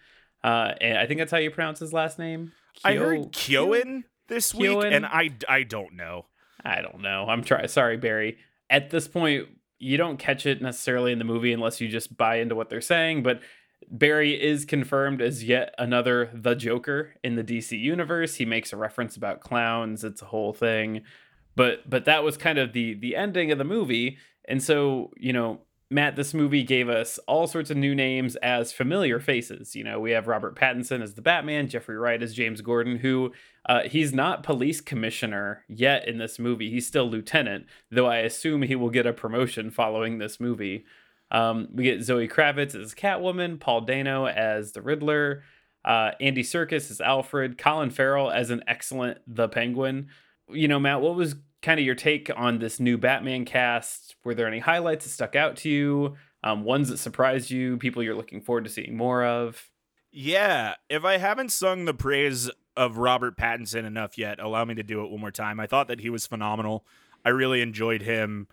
[0.44, 2.52] Uh, and I think that's how you pronounce his last name.
[2.84, 6.26] i heard Kyoan this week and i i don't know
[6.66, 7.28] I don't know.
[7.30, 7.68] I'm trying.
[7.68, 8.38] Sorry, Barry.
[8.70, 12.38] At this point, you don't catch it necessarily in the movie unless you just buy
[12.38, 13.22] into what they're saying.
[13.22, 13.42] But
[13.90, 18.36] Barry is confirmed as yet another the Joker in the DC universe.
[18.36, 20.04] He makes a reference about clowns.
[20.04, 21.04] It's a whole thing.
[21.56, 24.18] But but that was kind of the the ending of the movie.
[24.48, 28.74] And so, you know, Matt, this movie gave us all sorts of new names as
[28.74, 29.76] familiar faces.
[29.76, 33.34] You know, we have Robert Pattinson as the Batman, Jeffrey Wright as James Gordon, who
[33.68, 36.72] uh, he's not police commissioner yet in this movie.
[36.72, 40.86] He's still lieutenant, though I assume he will get a promotion following this movie.
[41.32, 45.44] Um, we get Zoe Kravitz as Catwoman, Paul Dano as the Riddler,
[45.84, 50.08] uh, Andy Serkis as Alfred, Colin Farrell as an excellent The Penguin.
[50.50, 54.16] You know, Matt, what was kind of your take on this new Batman cast?
[54.24, 56.16] Were there any highlights that stuck out to you?
[56.44, 57.78] Um, ones that surprised you?
[57.78, 59.72] People you're looking forward to seeing more of?
[60.12, 64.84] Yeah, if I haven't sung the praise of Robert Pattinson enough yet, allow me to
[64.84, 65.60] do it one more time.
[65.60, 66.86] I thought that he was phenomenal.
[67.26, 68.48] I really enjoyed him.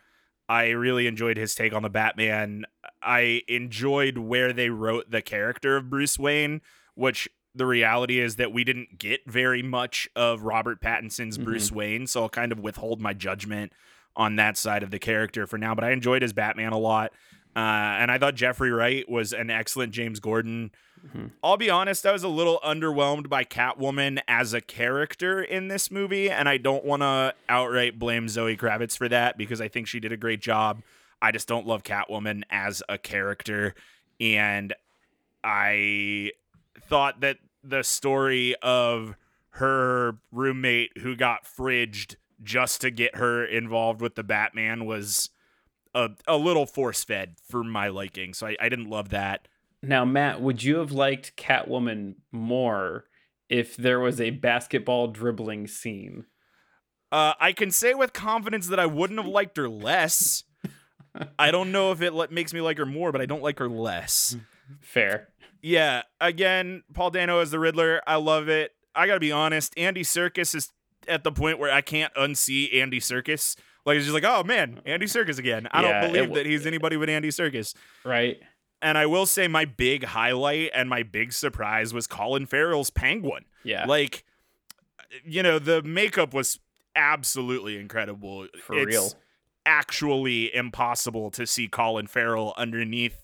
[0.49, 2.65] I really enjoyed his take on the Batman.
[3.03, 6.63] I enjoyed where they wrote the character of Bruce Wayne,
[6.95, 11.45] which the reality is that we didn't get very much of Robert Pattinson's Mhm.
[11.45, 13.73] Bruce Wayne, so I'll kind of withhold my judgment
[14.17, 15.75] on that side of the character for now.
[15.75, 17.13] But I enjoyed his Batman a lot.
[17.55, 17.59] Uh,
[18.01, 20.71] and I thought Jeffrey Wright was an excellent James Gordon.
[21.15, 21.33] Mhm.
[21.43, 25.91] I'll be honest, I was a little underwhelmed by Catwoman as a character in this
[25.91, 29.87] movie, and I don't want to outright blame Zoe Kravitz for that because I think
[29.89, 30.83] she did a great job.
[31.21, 33.75] I just don't love Catwoman as a character,
[34.21, 34.73] and
[35.45, 36.31] I
[36.89, 39.17] thought that the story of
[39.51, 45.31] her roommate who got fridged just to get her involved with the Batman was
[45.95, 48.35] a, a little force fed for my liking.
[48.35, 49.49] So I, I didn't love that.
[49.83, 53.05] Now, Matt, would you have liked Catwoman more
[53.49, 56.25] if there was a basketball dribbling scene?
[57.11, 60.45] Uh, I can say with confidence that I wouldn't have liked her less.
[61.39, 63.59] I don't know if it le- makes me like her more, but I don't like
[63.59, 64.37] her less.
[64.81, 65.29] Fair.
[65.61, 68.01] Yeah, again, Paul Dano as the Riddler.
[68.07, 68.73] I love it.
[68.95, 69.73] I gotta be honest.
[69.77, 70.71] Andy Serkis is
[71.09, 73.57] at the point where I can't unsee Andy Serkis.
[73.87, 75.69] Like it's just like, oh man, Andy Serkis again.
[75.71, 77.75] I Yeah, don't believe w- that he's anybody but Andy Serkis.
[78.05, 78.39] Right?
[78.81, 83.45] And I will say my big highlight and my big surprise was Colin Farrell's Penguin.
[83.63, 83.87] Yeah.
[83.87, 84.25] Like,
[85.25, 86.59] you know, the makeup was
[86.97, 88.49] absolutely incredible.
[88.65, 89.13] For it's real.
[89.65, 93.22] actually impossible to see Colin Farrell underneath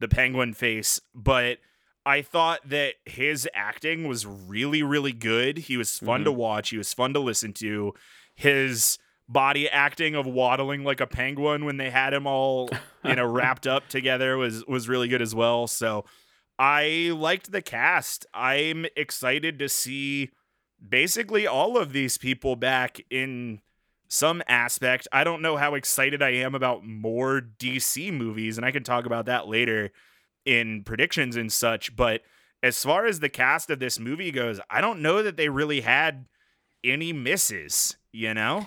[0.00, 1.58] the penguin face, but
[2.04, 5.58] I thought that his acting was really, really good.
[5.58, 6.40] He was fun to mm-hmm.
[6.40, 6.70] watch.
[6.70, 7.94] He was fun to listen to.
[8.34, 12.70] His body acting of waddling like a penguin when they had him all,
[13.04, 15.66] you know, wrapped up together was was really good as well.
[15.66, 16.04] So
[16.58, 18.26] I liked the cast.
[18.34, 20.30] I'm excited to see
[20.86, 23.60] basically all of these people back in
[24.10, 25.06] some aspect.
[25.12, 29.06] I don't know how excited I am about more DC movies, and I can talk
[29.06, 29.92] about that later
[30.44, 31.94] in predictions and such.
[31.96, 32.22] But
[32.62, 35.80] as far as the cast of this movie goes, I don't know that they really
[35.82, 36.26] had
[36.84, 38.66] any misses, you know?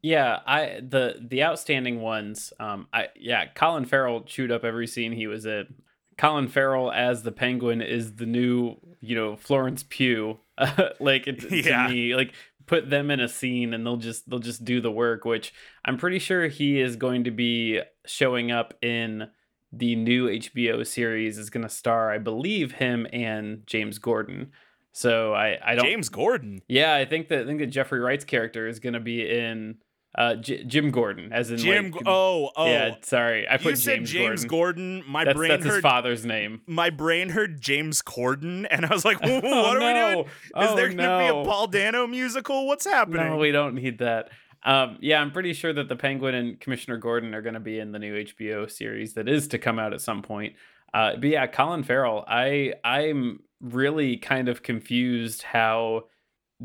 [0.00, 2.52] Yeah, I the the outstanding ones.
[2.60, 5.74] Um, I yeah, Colin Farrell chewed up every scene he was in.
[6.18, 10.38] Colin Farrell as the Penguin is the new, you know, Florence Pugh.
[11.00, 11.88] like it, to Yeah.
[11.88, 12.32] me, like
[12.66, 15.52] put them in a scene and they'll just they'll just do the work which
[15.84, 19.28] i'm pretty sure he is going to be showing up in
[19.72, 24.50] the new hbo series is going to star i believe him and james gordon
[24.92, 26.60] so i i don't James Gordon.
[26.68, 29.76] yeah i think that i think that jeffrey wright's character is going to be in
[30.16, 31.90] uh J- jim gordon as in Jim.
[31.90, 32.66] like, oh, oh.
[32.66, 35.10] yeah sorry i put you james, said James gordon, Gordon.
[35.12, 35.82] My that's, brain that's his heard.
[35.82, 40.14] father's name my brain heard James Corden, and I was like, "What Oh, are we
[40.14, 40.24] doing?
[40.26, 42.66] Is Oh, there going to be a Paul Dano musical?
[42.66, 44.30] What's happening?" No, we don't need that.
[44.64, 47.78] Um, yeah, I'm pretty sure that the Penguin and Commissioner Gordon are going to be
[47.78, 50.54] in the new HBO series that is to come out at some point.
[50.92, 56.04] Uh, but yeah, Colin Farrell, I I'm really kind of confused how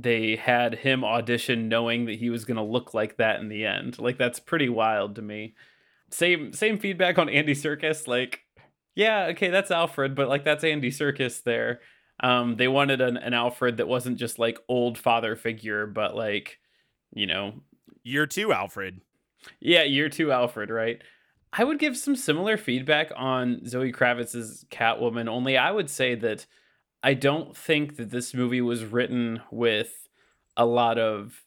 [0.02, 3.66] they had him audition knowing that he was going to look like that in the
[3.66, 4.00] end.
[4.00, 5.56] Like that's pretty wild to me.
[6.12, 8.08] Same same feedback on Andy Serkis.
[8.08, 8.42] Like,
[8.96, 11.82] yeah, okay, that's Alfred, but like that's Andy Serkis there.
[12.22, 16.60] Um, they wanted an, an Alfred that wasn't just like old father figure, but like,
[17.14, 17.54] you know,
[18.04, 19.02] Year two, Alfred.
[19.60, 21.02] yeah, year two Alfred, right?
[21.54, 26.46] I would give some similar feedback on Zoe Kravitz's Catwoman, only I would say that
[27.04, 30.08] I don't think that this movie was written with
[30.58, 31.44] a lot of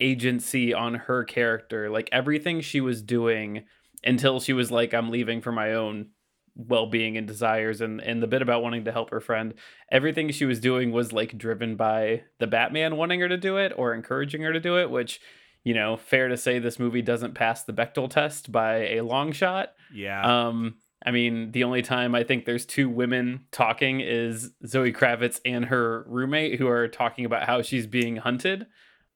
[0.00, 1.90] agency on her character.
[1.90, 3.64] Like everything she was doing
[4.04, 6.08] until she was like, I'm leaving for my own
[6.54, 9.54] well being and desires and, and the bit about wanting to help her friend,
[9.92, 13.72] everything she was doing was like driven by the Batman wanting her to do it
[13.76, 15.20] or encouraging her to do it, which
[15.66, 19.32] you know, fair to say this movie doesn't pass the Bechdel test by a long
[19.32, 19.72] shot.
[19.92, 20.46] Yeah.
[20.46, 25.40] Um, I mean, the only time I think there's two women talking is Zoe Kravitz
[25.44, 28.66] and her roommate who are talking about how she's being hunted.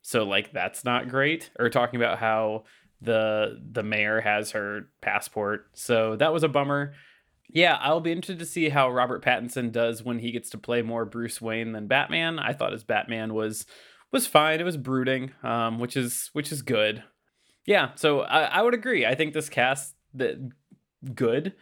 [0.00, 1.50] So like that's not great.
[1.58, 2.64] Or talking about how
[3.02, 5.66] the the mayor has her passport.
[5.74, 6.94] So that was a bummer.
[7.52, 10.82] Yeah, I'll be interested to see how Robert Pattinson does when he gets to play
[10.82, 12.38] more Bruce Wayne than Batman.
[12.38, 13.66] I thought his Batman was
[14.12, 14.60] was fine.
[14.60, 17.02] It was brooding, um, which is which is good.
[17.66, 19.04] Yeah, so I, I would agree.
[19.04, 20.38] I think this cast that
[21.14, 21.54] good.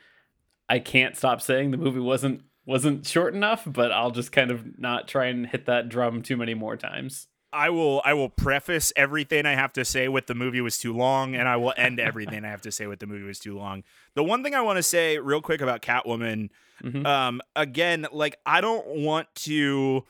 [0.68, 4.78] I can't stop saying the movie wasn't wasn't short enough, but I'll just kind of
[4.78, 7.26] not try and hit that drum too many more times.
[7.50, 10.92] I will I will preface everything I have to say with the movie was too
[10.94, 13.56] long, and I will end everything I have to say with the movie was too
[13.56, 13.84] long.
[14.14, 16.50] The one thing I want to say real quick about Catwoman,
[16.84, 17.06] Mhm.
[17.06, 20.04] um, again, like I don't want to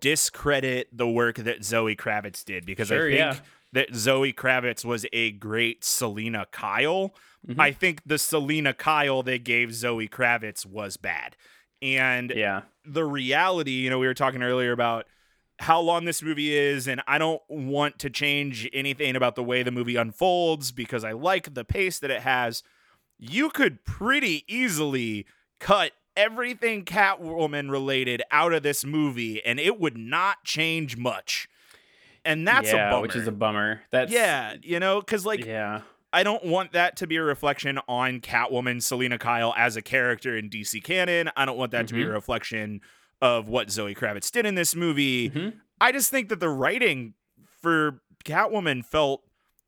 [0.00, 3.36] discredit the work that Zoe Kravitz did because Sure, I think yeah.
[3.72, 7.14] that Zoe Kravitz was a great Selina Kyle.
[7.46, 7.60] Mhm.
[7.60, 11.36] I think the Selina Kyle they gave Zoe Kravitz was bad.
[11.80, 12.62] And Yeah.
[12.84, 15.06] the reality, you know, we were talking earlier about
[15.60, 19.62] how long this movie is, and I don't want to change anything about the way
[19.62, 22.62] the movie unfolds because I like the pace that it has.
[23.18, 25.26] You could pretty easily
[25.58, 31.48] cut everything Catwoman related out of this movie, and it would not change much.
[32.24, 33.02] And that's yeah, a bummer.
[33.02, 33.82] which is a bummer.
[33.90, 35.82] That's yeah, you know, because like yeah.
[36.12, 40.36] I don't want that to be a reflection on Catwoman, Selina Kyle as a character
[40.36, 41.30] in DC canon.
[41.36, 42.80] I don't want that to be a reflection
[43.20, 45.30] of what Zoe Kravitz did in this movie.
[45.30, 45.60] Mhm.
[45.80, 47.14] I just think that the writing
[47.60, 49.22] for Catwoman felt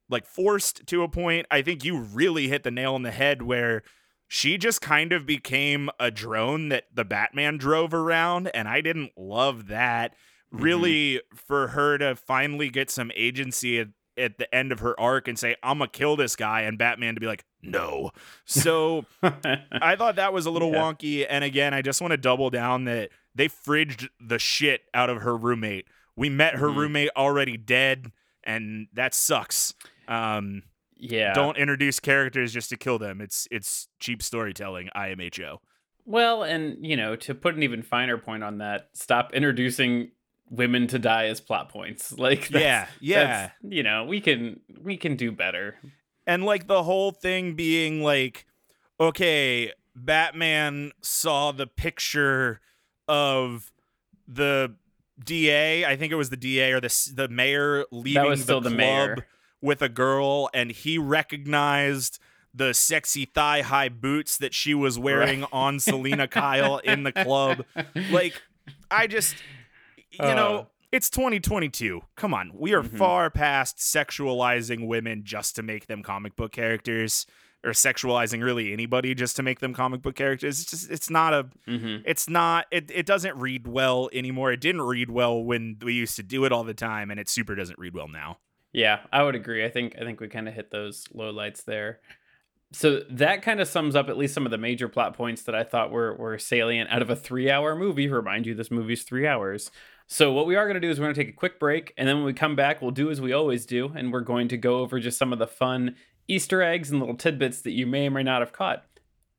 [0.09, 1.47] like forced to a point.
[1.51, 3.83] I think you really hit the nail on the head where
[4.27, 9.13] she just kind of became a drone that the Batman drove around, and I didn't
[9.17, 10.15] love that.
[10.53, 13.89] Really, for her to finally get some agency at,
[14.21, 17.15] at the end of her arc and say, I'm gonna kill this guy, and Batman
[17.15, 18.11] to be like, no.
[18.45, 20.81] So I thought that was a little Yeah.
[20.83, 21.27] wonky.
[21.29, 25.23] And again, I just want to double down that they fridged the shit out of
[25.23, 25.87] her roommate.
[26.17, 26.77] We met her Mhm.
[26.77, 28.13] roommate already dead,
[28.45, 29.75] and that sucks.
[30.09, 30.65] Um,
[30.97, 31.33] yeah.
[31.33, 33.21] Don't introduce characters just to kill them.
[33.21, 34.91] It's it's cheap storytelling.
[34.95, 35.59] IMHO.
[36.05, 40.11] Well, and you know, to put an even finer point on that, stop introducing
[40.51, 42.13] women to die as plot points.
[42.19, 43.25] Like that's, Yeah, yeah.
[43.25, 45.77] that's- you know, we can we can do better.
[46.27, 48.47] And like the whole thing being like,
[49.01, 52.61] okay, Batman saw the picture
[53.09, 53.73] of
[54.29, 54.75] the
[55.25, 55.85] DA.
[55.85, 59.23] I think it was the DA or the the mayor leaving the club
[59.63, 62.19] with a girl, and he recognized
[62.55, 67.65] the sexy thigh high boots that she was wearing on Selina Kyle in the club.
[68.11, 68.41] Like,
[68.91, 69.37] I just,
[70.13, 70.35] you Uh.
[70.35, 72.03] know, it's 2022.
[72.17, 72.51] Come on.
[72.55, 72.99] We are Mhm.
[72.99, 77.27] far past sexualizing women just to make them comic book characters
[77.63, 80.61] or sexualizing really anybody just to make them comic book characters.
[80.63, 84.51] It's just, it's not a, hmm it's not, it, it doesn't read well anymore.
[84.51, 87.29] It didn't read well when we used to do it all the time, and it
[87.29, 88.39] super doesn't read well now.
[88.73, 89.65] Yeah, I would agree.
[89.65, 92.01] I think I think we kind of hit those low lights there.
[92.73, 95.55] So that kind of sums up at least some of the major plot points that
[95.55, 98.09] I thought were were salient out of a three hour movie.
[98.09, 99.71] Remind you, this movie's three hours.
[100.07, 101.95] So what we are going to do is we're going to take a quick break,
[101.97, 104.49] and then when we come back, we'll do as we always do, and we're going
[104.49, 105.95] to go over just some of the fun
[106.27, 108.85] Easter eggs and little tidbits that you may or may not have caught.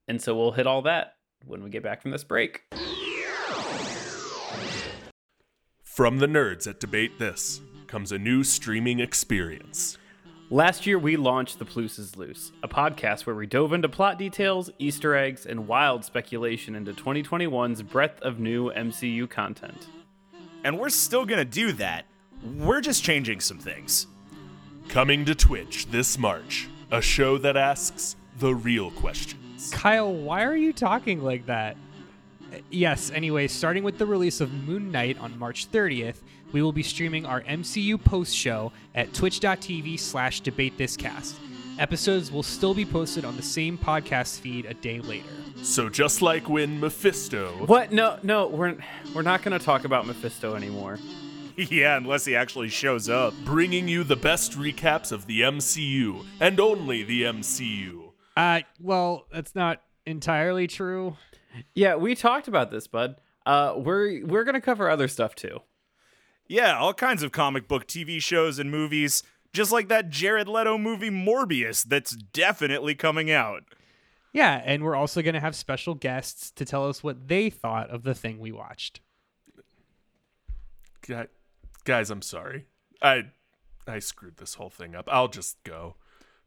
[0.08, 1.16] And so we'll hit all that
[1.46, 2.64] when we get back from this break.
[5.82, 9.98] From the nerds at Debate This comes a new streaming experience.
[10.52, 14.20] Last year, we launched The Plus is Loose, a podcast where we dove into plot
[14.20, 19.88] details, Easter eggs, and wild speculation into 2021's breadth of new MCU content.
[20.66, 22.06] And we're still gonna do that.
[22.58, 24.08] We're just changing some things.
[24.90, 29.70] Coming to Twitch this March, a show that asks the real questions.
[29.72, 31.78] Kyle, why are you talking like that?
[32.52, 36.18] Uh, Yes, anyway, starting with the release of Moon Knight on March 30th,
[36.52, 41.36] we will be streaming our MCU post show at twitch.tv slash debatethiscast.
[41.80, 45.30] Episodes will still be posted on the same podcast feed a day later.
[45.64, 47.92] So just like when Mephisto What?
[47.92, 48.78] No, no, we're
[49.14, 51.00] we're not going to talk about Mephisto anymore.
[51.56, 53.34] yeah, unless he actually shows up.
[53.46, 58.12] bringing you the best recaps of the MCU and only the MCU.
[58.38, 61.16] Uh, well, that's not entirely true.
[61.76, 63.16] Yeah, we talked about this, bud.
[63.46, 65.60] Uh, we're we're going to cover other stuff too.
[66.52, 69.24] Yeah, all kinds of comic book TV shows and movies,
[69.54, 73.64] just like that Jared Leto movie Morbius that's definitely coming out.
[74.34, 77.90] Yeah, and we're also going to have special guests to tell us what they thought
[77.90, 79.00] of the thing we watched.
[81.08, 81.28] Gu-
[81.86, 82.66] Guys, I'm sorry.
[83.02, 83.28] I
[83.88, 85.08] I screwed this whole thing up.
[85.10, 85.96] I'll just go.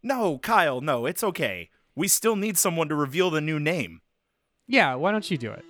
[0.02, 1.70] No, Kyle, no, it's okay.
[1.94, 4.02] We still need someone to reveal the new name.
[4.66, 5.64] Yeah, why don't you do it?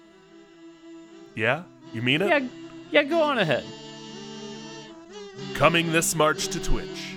[1.37, 1.62] Yeah?
[1.93, 2.28] You mean it?
[2.30, 2.49] Yeah,
[2.91, 3.62] yeah, go on ahead.
[5.55, 7.14] Coming this March to Twitch.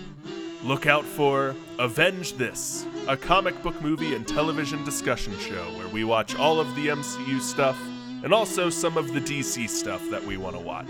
[0.64, 6.04] Look out for Avenge This, a comic book movie and television discussion show where we
[6.04, 7.80] watch all of the MCU stuff
[8.24, 10.88] and also some of the DC stuff that we want to watch.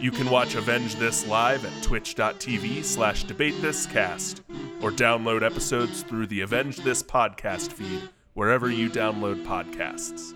[0.00, 4.40] You can watch Avenge This live at twitch.tv slash debatethiscast
[4.82, 10.34] or download episodes through the Avenge This podcast feed wherever you download podcasts.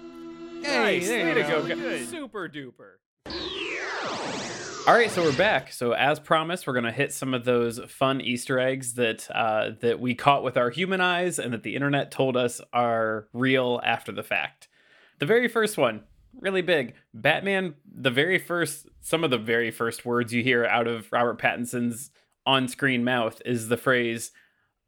[0.62, 1.66] Nice, there way you to go.
[1.68, 2.09] go, Good.
[2.09, 2.97] super duper.
[4.87, 5.72] All right, so we're back.
[5.72, 10.01] So as promised, we're gonna hit some of those fun Easter eggs that uh, that
[10.01, 14.11] we caught with our human eyes, and that the internet told us are real after
[14.11, 14.68] the fact.
[15.18, 16.03] The very first one,
[16.41, 16.95] really big.
[17.14, 17.74] Batman.
[17.95, 22.11] The very first, some of the very first words you hear out of Robert Pattinson's
[22.47, 24.33] on-screen mouth is the phrase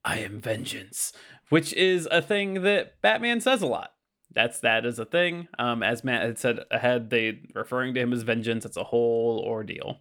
[0.05, 1.12] "I am vengeance,"
[1.51, 3.91] which is a thing that Batman says a lot
[4.34, 5.48] that's that is a thing.
[5.58, 8.64] Um, as Matt had said ahead, they referring to him as vengeance.
[8.64, 10.00] It's a whole ordeal.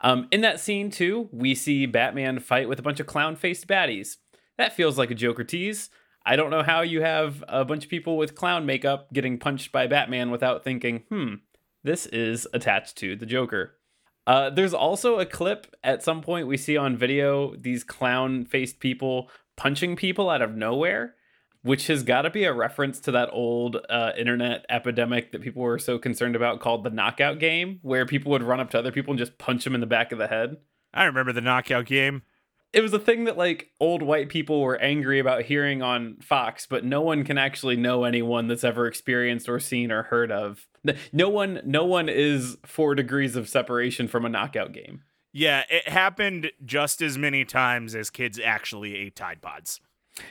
[0.00, 4.16] Um, in that scene too, we see Batman fight with a bunch of clown-faced baddies.
[4.58, 5.90] That feels like a Joker tease.
[6.24, 9.72] I don't know how you have a bunch of people with clown makeup getting punched
[9.72, 11.34] by Batman without thinking, hmm,
[11.84, 13.76] this is attached to the Joker.
[14.26, 18.80] Uh, there's also a clip at some point we see on video these clown faced
[18.80, 21.14] people punching people out of nowhere,
[21.66, 25.62] which has got to be a reference to that old uh, internet epidemic that people
[25.62, 28.92] were so concerned about called the knockout game, where people would run up to other
[28.92, 30.58] people and just punch them in the back of the head.
[30.94, 32.22] I remember the knockout game.
[32.72, 36.66] It was a thing that like old white people were angry about hearing on Fox,
[36.66, 40.68] but no one can actually know anyone that's ever experienced or seen or heard of.
[41.12, 45.02] No one, no one is four degrees of separation from a knockout game.
[45.32, 49.80] Yeah, it happened just as many times as kids actually ate Tide Pods.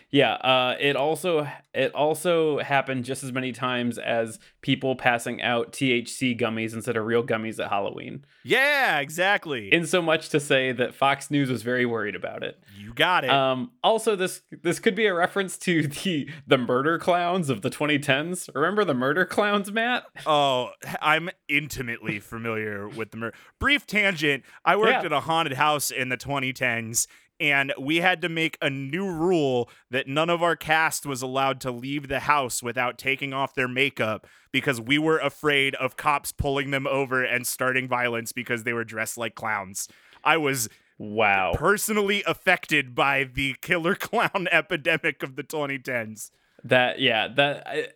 [0.09, 5.73] Yeah, uh, it also it also happened just as many times as people passing out
[5.73, 8.25] THC gummies instead of real gummies at Halloween.
[8.43, 9.71] Yeah, exactly.
[9.71, 12.57] In so much to say that Fox News was very worried about it.
[12.79, 13.29] you got it.
[13.29, 17.69] Um, also, this this could be a reference to the the murder clowns of the
[17.69, 18.49] 2010s.
[18.55, 20.05] Remember the murder clowns, Matt?
[20.25, 20.69] Oh,
[21.01, 23.35] I'm intimately familiar with the murder.
[23.59, 24.43] brief tangent.
[24.63, 25.05] I worked Yeah.
[25.05, 27.05] at a haunted house in the 2010s
[27.39, 31.59] and we had to make a new rule that none of our cast was allowed
[31.61, 36.31] to leave the house without taking off their makeup because we were afraid of cops
[36.31, 39.87] pulling them over and starting violence because they were dressed like clowns.
[40.23, 41.51] I was Wow.
[41.55, 46.31] personally affected by the killer clown epidemic of the 2010s.
[46.63, 47.87] That yeah, that I,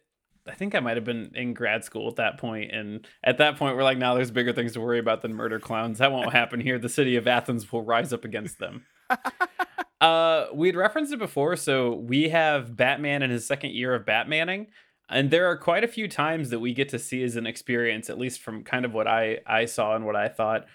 [0.48, 3.58] I think I might have been in grad school at that point, and at that
[3.58, 6.00] point we're like, now there's bigger things to worry about than murder clowns.
[6.00, 6.80] That won't happen here.
[6.80, 8.86] The city of Athens will rise up against them.
[10.02, 14.68] uh, we'd referenced it before, so we have Batman in his second year of Batmaning,
[15.10, 18.10] and there are quite a few times that we get to see as an experience,
[18.10, 20.66] at least from kind of what I I saw and what I thought.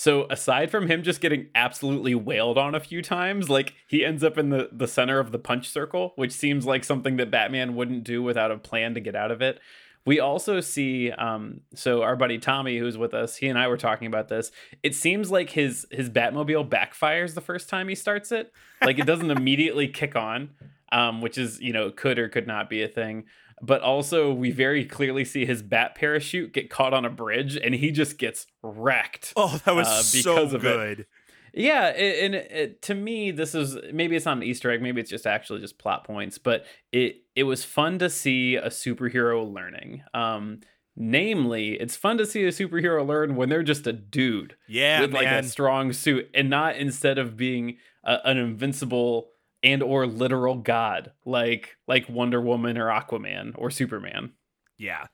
[0.00, 4.24] So aside from him just getting absolutely wailed on a few times, like he ends
[4.24, 7.74] up in the the center of the punch circle, which seems like something that Batman
[7.74, 9.60] wouldn't do without a plan to get out of it.
[10.06, 13.76] We also see, um, so our buddy Tommy, who's with us, he and I were
[13.76, 14.50] talking about this.
[14.82, 18.54] It seems like his his Batmobile backfires the first time he starts it.
[18.82, 20.48] Like it doesn't immediately kick on,
[20.92, 23.26] um, which is you know could or could not be a thing.
[23.62, 27.74] But also, we very clearly see his bat parachute get caught on a bridge, and
[27.74, 29.34] he just gets wrecked.
[29.36, 30.68] Oh, that was Uh, so because of it.
[30.96, 31.06] good.
[31.52, 34.80] Yeah, it, and it, it- to me, this is maybe it's not an Easter egg,
[34.80, 38.68] maybe it's just actually just plot points, but it it was fun to see a
[38.68, 40.04] superhero learning.
[40.14, 40.60] Um,
[40.96, 45.12] namely, it's fun to see a superhero learn when they're just a dude Yeah, with
[45.12, 49.30] like a strong suit, and not instead of being a, an invincible
[49.62, 54.32] and or literal god like like Wonder Woman or Aquaman or Superman.
[54.78, 55.06] yeah,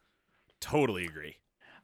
[0.60, 1.36] totally agree.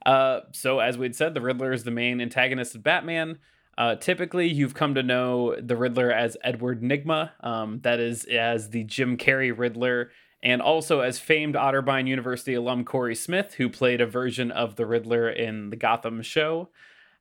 [0.05, 3.39] Uh, so as we'd said, the Riddler is the main antagonist of Batman.
[3.77, 7.31] Uh, typically, you've come to know the Riddler as Edward Nygma.
[7.43, 10.11] Um, that is as the Jim Carrey Riddler,
[10.43, 14.85] and also as famed Otterbein University alum Cory Smith, who played a version of the
[14.85, 16.69] Riddler in the Gotham show.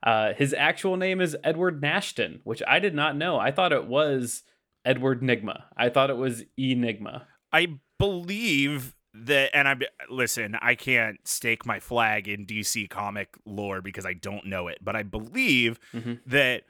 [0.03, 3.39] Uh, his actual name is Edward Nashton, which I did not know.
[3.39, 4.43] I thought it was
[4.85, 5.65] Edward Nygma.
[5.77, 7.27] I thought it was Enigma.
[7.53, 9.77] I believe that, and I
[10.11, 10.57] listen.
[10.61, 14.97] I can't stake my flag in DC comic lore because I don't know it, but
[14.97, 16.21] I believe Mhm.
[16.27, 16.65] that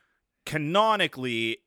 [0.45, 1.59] canonically,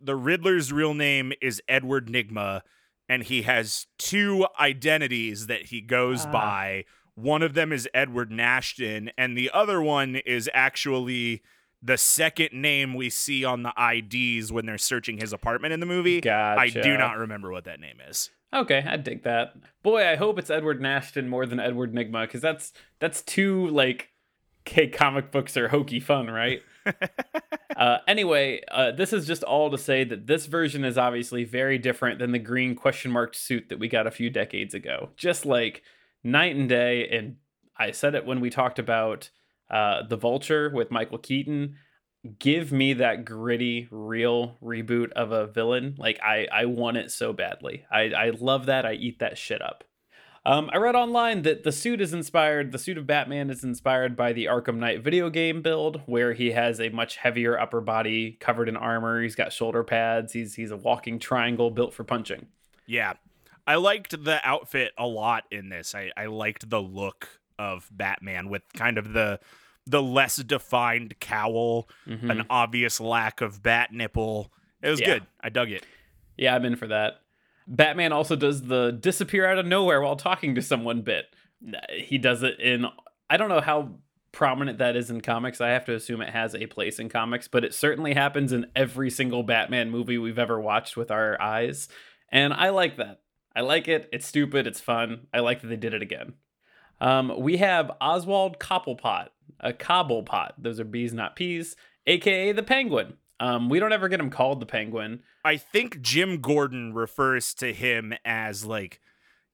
[0.00, 2.62] the Riddler's real name is Edward Nygma,
[3.08, 6.32] and he has two identities that he goes Ah.
[6.32, 6.84] by.
[7.14, 11.42] One of them is Edward Nashton, and the other one is actually
[11.84, 15.86] the second name we see on the IDs when they're searching his apartment in the
[15.86, 16.20] movie.
[16.22, 16.60] Gotcha.
[16.60, 18.30] I do not remember what that name is.
[18.54, 19.54] Okay, I dig that.
[19.82, 24.10] Boy, I hope it's Edward Nashton more than Edward Nygma, because that's that's too like,
[24.66, 26.62] okay, comic books are hokey fun, right?
[27.76, 31.78] uh, anyway, uh, this is just all to say that this version is obviously very
[31.78, 35.10] different than the green question mark suit that we got a few decades ago.
[35.16, 35.82] Just like
[36.22, 37.08] night and day.
[37.08, 37.36] And
[37.76, 39.30] I said it when we talked about
[39.74, 41.74] uh, the Vulture with Michael Keaton.
[42.38, 45.96] Give me that gritty, real reboot of a villain.
[45.98, 47.84] Like I, I want it so badly.
[47.90, 48.86] I, I love that.
[48.86, 49.82] I eat that shit up.
[50.46, 54.14] Um, I read online that the suit is inspired, the suit of Batman is inspired
[54.14, 58.36] by the Arkham Knight video game build, where he has a much heavier upper body
[58.40, 59.22] covered in armor.
[59.22, 60.34] He's got shoulder pads.
[60.34, 62.46] He's he's a walking triangle built for punching.
[62.86, 63.14] Yeah.
[63.66, 65.94] I liked the outfit a lot in this.
[65.94, 69.40] I, I liked the look of Batman with kind of the
[69.86, 72.30] the less defined cowl, Mhm.
[72.30, 74.50] an obvious lack of bat nipple.
[74.82, 75.06] It was Yeah.
[75.06, 75.26] good.
[75.42, 75.86] I dug it.
[76.36, 77.20] Yeah, I'm in for that.
[77.66, 81.26] Batman also does the disappear out of nowhere while talking to someone bit.
[81.92, 82.86] He does it in
[83.30, 83.94] I don't know how
[84.32, 85.60] prominent that is in comics.
[85.60, 88.66] I have to assume it has a place in comics, but it certainly happens in
[88.76, 91.88] every single Batman movie we've ever watched with our eyes.
[92.30, 93.20] And I like that.
[93.56, 94.08] I like it.
[94.12, 94.66] It's stupid.
[94.66, 95.26] It's fun.
[95.32, 96.34] I like that they did it again.
[97.00, 99.28] Um, we have Oswald Cobblepot,
[99.60, 100.52] a Cobblepot.
[100.58, 101.76] Those are bees, not peas,
[102.06, 103.14] aka the Penguin.
[103.40, 105.20] Um, we don't ever get him called the Penguin.
[105.44, 109.00] I think Jim Gordon refers to him as like,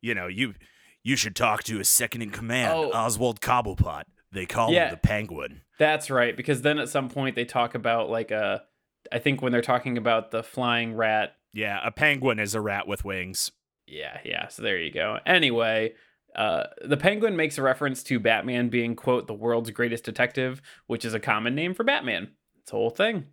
[0.03, 0.55] you know, you
[1.03, 2.91] you should talk to his second in command, Oh.
[2.93, 4.03] Oswald Cobblepot.
[4.33, 4.87] They call Yeah.
[4.87, 5.63] him the Penguin.
[5.79, 8.63] That's right, because then at some point they talk about like a,
[9.11, 11.37] I think when they're talking about the flying rat.
[11.55, 13.51] Yeah, a penguin is a rat with wings.
[13.87, 14.47] Yeah, yeah.
[14.49, 15.19] So there you go.
[15.27, 15.95] Anyway,
[16.37, 21.05] uh, the Penguin makes a reference to Batman being quote the world's greatest detective, which
[21.05, 22.29] is a common name for Batman.
[22.63, 23.27] It's a whole thing.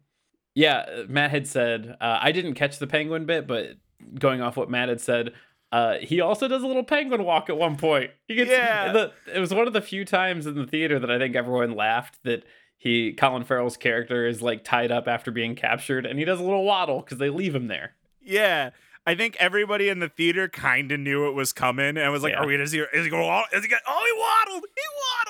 [0.55, 3.73] Yeah, uh, Matt had said uh, I didn't catch the penguin bit, but
[4.19, 5.33] going off what Matt had said,
[5.71, 8.11] uh, he also does a little penguin walk at one point.
[8.27, 8.91] He gets Yeah.
[8.93, 11.75] the, it was one of the few times in the theater that I think everyone
[11.75, 12.43] laughed that
[12.77, 16.43] he Colin Farrell's character is like tied up after being captured, and he does a
[16.43, 17.95] little waddle because they leave him there.
[18.21, 18.71] Yeah.
[19.07, 22.33] I think everybody in the theater kind of knew it was coming and was like,
[22.33, 22.41] Yeah.
[22.41, 22.79] "Are we gonna see?
[22.79, 23.43] Is he going?
[23.53, 23.81] Is he going?
[23.87, 24.65] Oh, he waddled!
[24.75, 24.83] He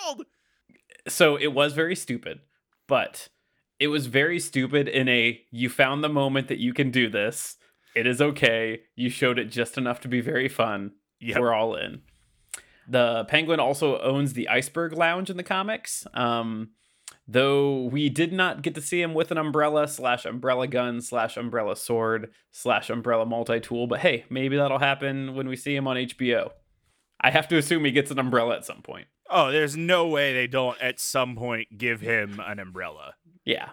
[0.03, 0.25] waddled!"
[1.07, 2.41] so it was very stupid,
[2.87, 3.29] but
[3.79, 7.57] it was very stupid in a you found the moment that you can do this.
[7.95, 8.81] It is okay.
[8.95, 10.93] You showed it just enough to be very fun.
[11.19, 11.39] Yep.
[11.39, 12.01] We're all in.
[12.87, 16.07] The Penguin also owns the Iceberg Lounge in the comics.
[16.13, 16.71] Um,
[17.27, 21.35] though we did not get to see him with an umbrella slash umbrella gun slash
[21.37, 23.87] umbrella sword slash umbrella multi tool.
[23.87, 26.51] But hey, maybe that'll happen when we see him on HBO.
[27.19, 29.07] I have to assume he gets an umbrella at some point.
[29.29, 33.15] Oh, there's no way they don't at some point give him an umbrella.
[33.43, 33.69] Yeah.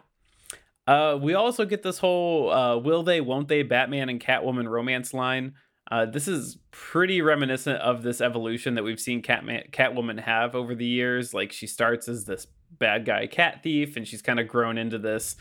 [0.87, 5.15] Uh, we also get this whole uh, will they, won't they Batman and Catwoman romance
[5.15, 5.55] line.
[5.91, 10.75] Uh, this is pretty reminiscent of this evolution that we've seen Catman- Catwoman have over
[10.75, 11.35] the years.
[11.35, 12.47] Like she starts as this
[12.79, 15.37] bad guy cat thief, and she's kind of grown into this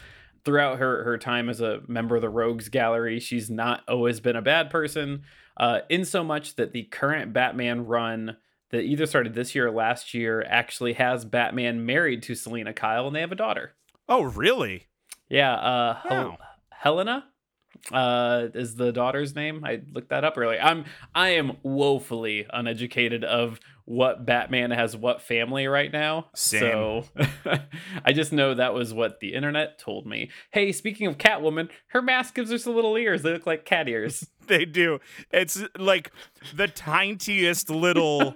[0.45, 3.19] throughout her her time as a member of the Rogues Gallery.
[3.19, 5.23] She's not always been a bad person,
[5.57, 8.37] uh, in so much that the current Batman run
[8.71, 13.07] that either started this year or last year actually has Batman married to Selina Kyle,
[13.07, 13.75] and they have a daughter.
[14.09, 14.87] Oh, really?
[15.29, 16.37] Yeah, uh, Hel-
[16.71, 17.25] Helena
[17.91, 23.23] uh is the daughter's name i looked that up earlier i'm i am woefully uneducated
[23.23, 26.61] of what batman has what family right now Same.
[26.61, 27.03] so
[28.05, 32.01] i just know that was what the internet told me hey speaking of catwoman her
[32.01, 34.99] mask gives us little ears they look like cat ears They do.
[35.31, 36.11] It's like
[36.53, 38.35] the tiniest little.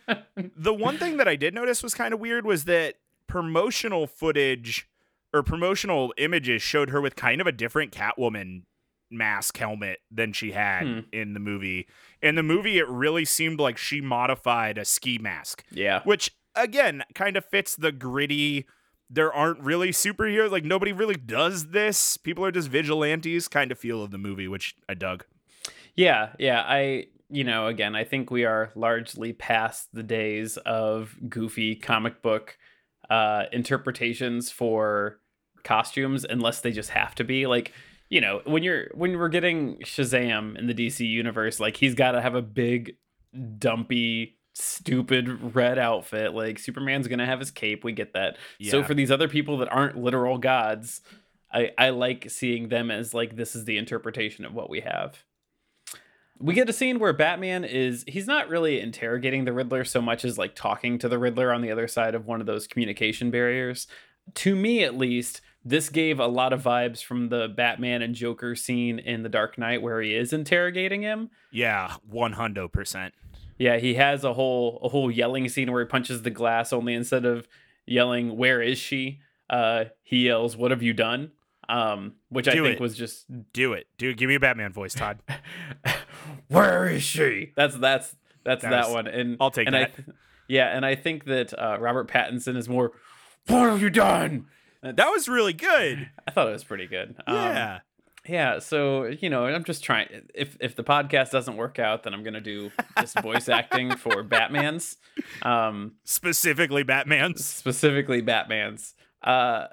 [0.56, 4.88] the one thing that I did notice was kind of weird was that promotional footage
[5.32, 8.62] or promotional images showed her with kind of a different Catwoman
[9.10, 10.98] mask helmet than she had Hmm.
[11.12, 11.86] in the movie.
[12.22, 17.04] In the movie, it really seemed like she modified a ski mask, yeah which again
[17.14, 18.66] kind of fits the gritty.
[19.08, 20.50] There aren't really superheroes.
[20.50, 22.16] Like nobody really does this.
[22.16, 25.24] People are just vigilantes kind of feel of the movie, which I dug.
[25.94, 26.62] Yeah, yeah.
[26.66, 32.20] I, you know, again, I think we are largely past the days of goofy comic
[32.20, 32.58] book
[33.08, 35.20] uh, interpretations for
[35.62, 37.46] costumes, unless they just have to be.
[37.46, 37.72] Like,
[38.08, 42.12] you know, when you're when we're getting Shazam in the DC universe, like he's got
[42.12, 42.96] to have a big,
[43.58, 46.32] dumpy, stupid red outfit.
[46.32, 47.84] Like Superman's gonna have his cape.
[47.84, 48.36] We get that.
[48.70, 51.00] So for these other people that aren't literal gods,
[51.52, 55.24] I I like seeing them as like this is the interpretation of what we have.
[56.38, 60.24] We get a scene where Batman is he's not really interrogating the Riddler so much
[60.24, 63.30] as like talking to the Riddler on the other side of one of those communication
[63.30, 63.86] barriers.
[64.34, 68.54] To me at least, this gave a lot of vibes from the Batman and Joker
[68.54, 71.30] scene in The Dark Knight where he is interrogating him.
[71.50, 73.14] Yeah, one hundred percent.
[73.58, 76.94] Yeah, he has a whole a whole yelling scene where he punches the glass only
[76.94, 77.48] instead of
[77.86, 79.20] yelling where is she?
[79.50, 81.32] Uh he yells what have you done?
[81.68, 82.80] Um which I Do think it.
[82.80, 84.18] was just Do it, dude.
[84.18, 85.18] Give me a Batman voice, Todd.
[86.48, 87.52] where is she?
[87.56, 88.14] That's that's
[88.44, 89.06] that's that, That was- one.
[89.06, 89.92] And I'll take and that.
[89.98, 90.02] I
[90.48, 92.92] yeah, and I think that uh, Robert Pattinson is more.
[93.48, 94.46] What have you done?
[94.92, 96.08] That was really good.
[96.28, 97.16] I thought it was pretty good.
[97.26, 97.78] Um, Yeah,
[98.26, 98.58] yeah.
[98.58, 100.08] So you know, I'm just trying.
[100.34, 104.22] If if the podcast doesn't work out, then I'm gonna do this voice acting for
[104.22, 104.96] Batman's,
[105.42, 107.44] um, specifically Batman's.
[107.44, 108.94] specifically Batman's.
[109.22, 109.66] Uh,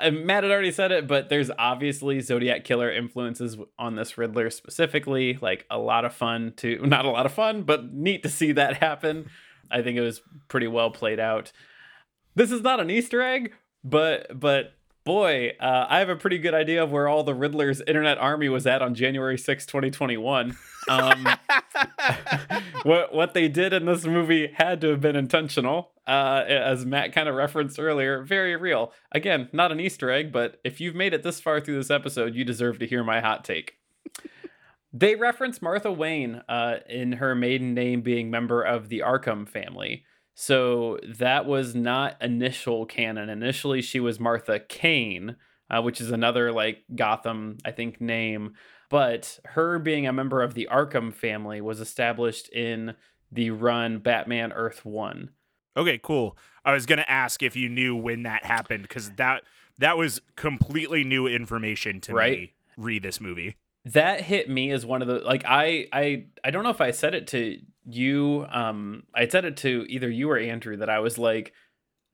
[0.00, 5.36] Matt had already said it, but there's obviously Zodiac Killer influences on this Riddler specifically.
[5.40, 8.52] Like a lot of fun to, not a lot of fun, but neat to see
[8.52, 9.28] that happen.
[9.70, 11.50] I think it was pretty well played out.
[12.36, 13.52] This is not an Easter egg,
[13.84, 14.74] but but
[15.08, 18.50] boy, uh, I have a pretty good idea of where all the Riddler's internet army
[18.50, 20.54] was at on January 6, 2021.
[20.90, 21.26] Um,
[22.82, 27.12] what what they did in this movie had to have been intentional, uh, as Matt
[27.12, 28.22] kind of referenced earlier.
[28.22, 28.92] Very real.
[29.10, 32.34] Again, not an Easter egg, but if you've made it this far through this episode,
[32.34, 33.78] you deserve to hear my hot take.
[34.92, 40.04] They reference Martha Wayne uh, in her maiden name being member of the Arkham family.
[40.40, 43.28] So that was not initial canon.
[43.28, 45.34] Initially, she was Martha Kane,
[45.68, 48.54] uh, which is another like Gotham, I think, name.
[48.88, 52.94] But her being a member of the Arkham family was established in
[53.32, 55.30] the run Batman Earth One.
[55.76, 56.38] Okay, cool.
[56.64, 59.42] I was gonna ask if you knew when that happened because that
[59.78, 62.38] that was completely new information to Right.
[62.38, 62.54] me.
[62.76, 63.56] Read this movie.
[63.92, 66.90] That hit me as one of the like I I I don't know if I
[66.90, 70.98] said it to you um I said it to either you or Andrew that I
[70.98, 71.52] was like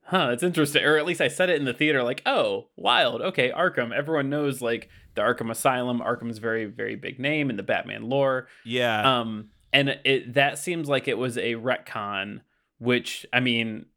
[0.03, 3.21] huh it's interesting or at least I said it in the theater like oh wild
[3.21, 7.63] okay Arkham everyone knows like the Arkham Asylum Arkham's very very big name in the
[7.63, 9.19] Batman lore Yeah.
[9.19, 12.41] um and it that seems like it was a retcon
[12.77, 13.87] which I mean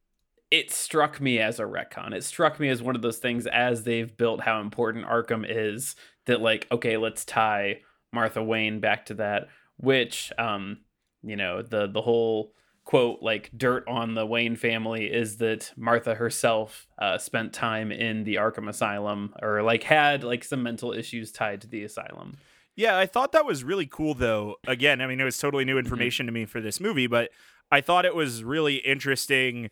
[0.50, 2.14] it struck me as a retcon.
[2.14, 5.94] It struck me as one of those things as they've built how important Arkham is
[6.28, 7.80] that like okay, let's tie
[8.12, 9.48] Martha Wayne back to that
[9.78, 10.78] which um
[11.22, 12.52] you know, the the whole
[12.84, 18.24] quote like dirt on the Wayne family is that Martha herself uh, spent time in
[18.24, 22.38] the Arkham Asylum or like had like some mental issues tied to the asylum.
[22.76, 24.56] Yeah, I thought that was really cool though.
[24.66, 27.30] Again, I mean it was totally new information to me for this movie, but
[27.70, 29.70] I thought it was really interesting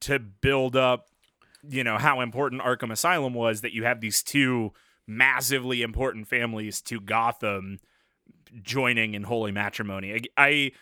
[0.00, 1.06] to build up,
[1.68, 4.72] you know, how important Arkham Asylum was that you have these two
[5.06, 7.78] massively important families to Gotham
[8.62, 10.14] joining in holy matrimony.
[10.14, 10.72] I I,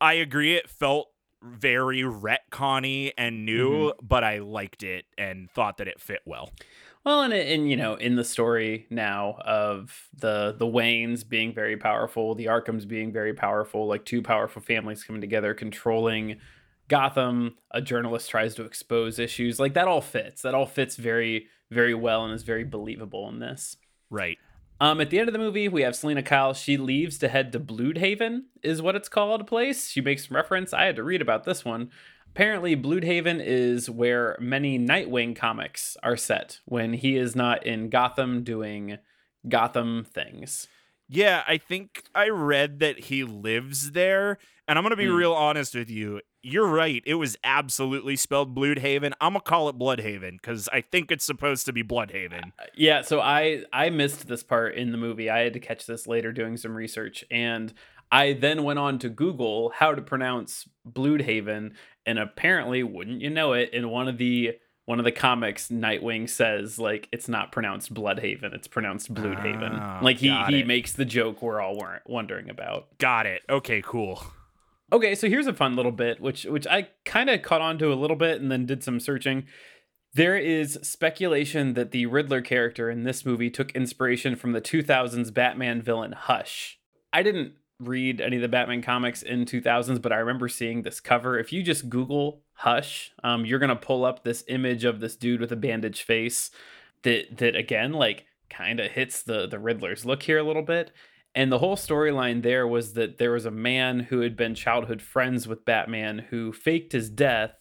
[0.00, 1.08] I agree it felt
[1.42, 4.06] very retconny and new, mm-hmm.
[4.06, 6.50] but I liked it and thought that it fit well.
[7.04, 11.76] Well, and and you know, in the story now of the the Waynes being very
[11.76, 16.38] powerful, the Arkhams being very powerful, like two powerful families coming together, controlling
[16.88, 17.56] Gotham.
[17.70, 20.42] A journalist tries to expose issues, like that all fits.
[20.42, 23.76] That all fits very very well and is very believable in this.
[24.10, 24.38] Right.
[24.80, 26.52] Um, at the end of the movie, we have Selina Kyle.
[26.52, 29.88] She leaves to head to Bloodhaven, is what it's called, a place.
[29.88, 30.72] She makes some reference.
[30.72, 31.90] I had to read about this one.
[32.28, 38.42] Apparently, Bloodhaven is where many Nightwing comics are set when he is not in Gotham
[38.42, 38.98] doing
[39.48, 40.66] Gotham things.
[41.08, 44.38] Yeah, I think I read that he lives there.
[44.66, 45.14] And I'm going to be Hmm.
[45.14, 46.22] real honest with you.
[46.42, 47.02] You're right.
[47.04, 49.12] It was absolutely spelled Bloodhaven.
[49.20, 52.52] I'm going to call it Bloodhaven because I think it's supposed to be Bloodhaven.
[52.74, 55.28] Yeah, so I I missed this part in the movie.
[55.28, 57.74] I had to catch this later doing some research and
[58.10, 61.72] I then went on to Google how to pronounce Bloodhaven
[62.06, 64.52] and apparently wouldn't you know it in one of the
[64.86, 69.78] one of the comics Nightwing says like it's not pronounced Bloodhaven, it's pronounced Bloodhaven.
[69.80, 70.66] Ah, like he he it.
[70.66, 72.98] makes the joke we're all weren't wondering about.
[72.98, 73.42] Got it.
[73.48, 74.22] Okay, cool.
[74.92, 77.92] Okay, so here's a fun little bit, which which I kind of caught on to
[77.92, 79.46] a little bit and then did some searching.
[80.12, 85.34] There is speculation that the Riddler character in this movie took inspiration from the 2000s
[85.34, 86.78] Batman villain Hush.
[87.12, 91.00] I didn't read any of the Batman comics in 2000s, but I remember seeing this
[91.00, 91.38] cover.
[91.38, 95.40] If you just Google Hush, um, you're gonna pull up this image of this dude
[95.40, 96.50] with a bandaged face
[97.02, 100.92] that that again like kind of hits the the Riddler's look here a little bit.
[101.34, 105.02] And the whole storyline there was that there was a man who had been childhood
[105.02, 107.56] friends with Batman who faked his death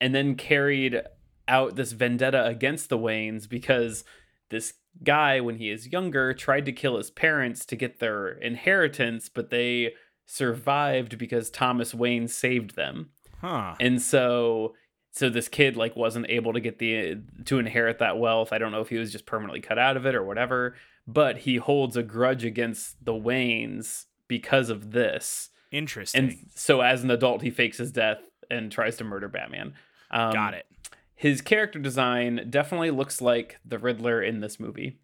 [0.00, 1.02] and then carried
[1.48, 4.04] out this vendetta against the Waynes because
[4.50, 9.28] this guy, when he is younger, tried to kill his parents to get their inheritance,
[9.28, 9.92] but they
[10.26, 13.10] survived because Thomas Wayne saved them.
[13.40, 13.74] Huh.
[13.80, 14.74] And so
[15.12, 18.52] so this kid like wasn't able to get the to inherit that wealth.
[18.52, 20.74] I don't know if he was just permanently cut out of it or whatever,
[21.06, 25.50] but he holds a grudge against the Waynes because of this.
[25.72, 26.22] Interesting.
[26.22, 28.18] And so as an adult he fakes his death
[28.50, 29.74] and tries to murder Batman.
[30.10, 30.66] Um, Got it.
[31.16, 34.98] His character design definitely looks like the Riddler in this movie.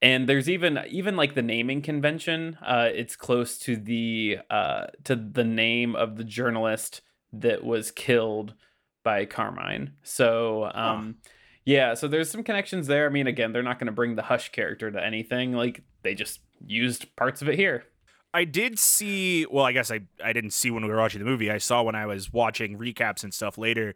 [0.00, 2.56] And there's even even like the naming convention.
[2.64, 7.02] Uh, it's close to the uh, to the name of the journalist
[7.32, 8.54] that was killed
[9.02, 9.94] by Carmine.
[10.02, 11.16] So um,
[11.64, 13.06] yeah, so there's some connections there.
[13.06, 15.52] I mean, again, they're not going to bring the Hush character to anything.
[15.52, 17.84] Like they just used parts of it here.
[18.32, 19.46] I did see.
[19.46, 21.50] Well, I guess I I didn't see when we were watching the movie.
[21.50, 23.94] I saw when I was watching recaps and stuff later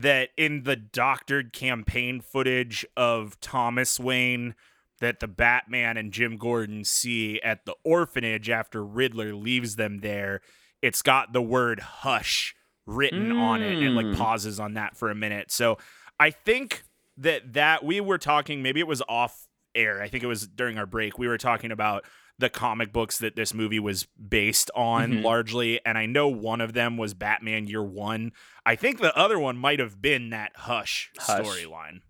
[0.00, 4.54] that in the doctored campaign footage of Thomas Wayne
[5.00, 10.40] that the Batman and Jim Gordon see at the orphanage after Riddler leaves them there,
[10.82, 12.54] it's got the word hush
[12.86, 14.16] written on it and like Mm.
[14.16, 15.50] pauses on that for a minute.
[15.52, 15.78] So
[16.18, 16.82] I think
[17.16, 20.00] that that we were talking maybe it was off air.
[20.02, 21.18] I think it was during our break.
[21.18, 22.04] We were talking about
[22.38, 25.22] the comic books that this movie was based on Mhm.
[25.24, 28.32] largely and I know one of them was Batman Year 1.
[28.64, 31.44] I think the other one might have been that Hush, Hush.
[31.46, 32.00] storyline.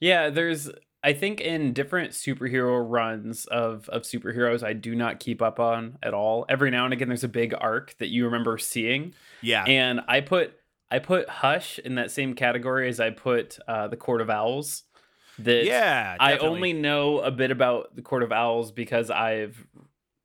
[0.00, 0.70] Yeah, there's
[1.02, 5.98] I think in different superhero runs of of superheroes I do not keep up on
[6.02, 6.44] at all.
[6.48, 9.14] Every now and again there's a big arc that you remember seeing.
[9.42, 9.64] Yeah.
[9.64, 10.54] And I put
[10.90, 14.84] I put Hush in that same category as I put uh, the Court of Owls.
[15.38, 19.66] That yeah, I only know a bit about the Court of Owls because I've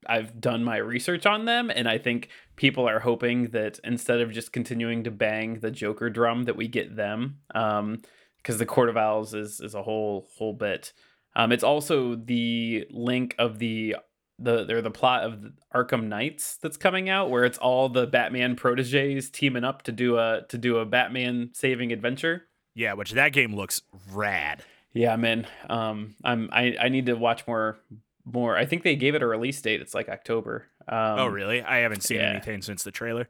[0.08, 4.32] I've done my research on them and I think people are hoping that instead of
[4.32, 8.02] just continuing to bang the Joker drum that we get them um
[8.38, 10.94] because the Court of Owls is is a whole whole bit.
[11.36, 13.98] Um it's also the link of the
[14.40, 18.56] the they're the plot of Arkham Knights that's coming out where it's all the Batman
[18.56, 22.48] proteges teaming up to do a to do a Batman saving adventure.
[22.74, 23.82] Yeah, which that game looks
[24.12, 24.64] rad.
[24.94, 25.48] Yeah, man.
[25.70, 27.78] Um, I'm I, I need to watch more
[28.26, 28.58] more.
[28.58, 29.82] I think they gave it a release date.
[29.82, 30.68] It's like October.
[30.88, 31.62] Um, oh, really?
[31.62, 32.32] I haven't seen yeah.
[32.32, 33.30] anything since the trailer.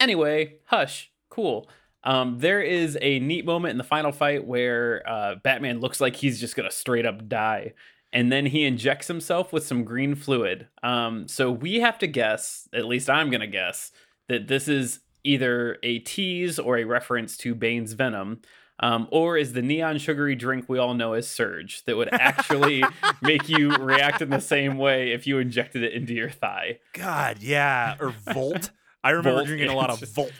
[0.00, 1.68] Anyway, Hush, cool.
[2.04, 6.16] Um, there is a neat moment in the final fight where uh, Batman looks like
[6.16, 7.74] he's just gonna straight up die,
[8.12, 10.68] and then he injects himself with some green fluid.
[10.82, 12.68] Um, so we have to guess.
[12.72, 13.92] At least I'm gonna guess
[14.28, 18.40] that this is either a tease or a reference to Bane's venom.
[18.80, 22.84] Um, or is the neon sugary drink we all know as Surge that would actually
[23.22, 26.78] make you react in the same way if you injected it into your thigh?
[26.92, 28.70] God, yeah, or Volt.
[29.02, 30.32] I remember Volt, drinking yeah, a lot of just- Volt.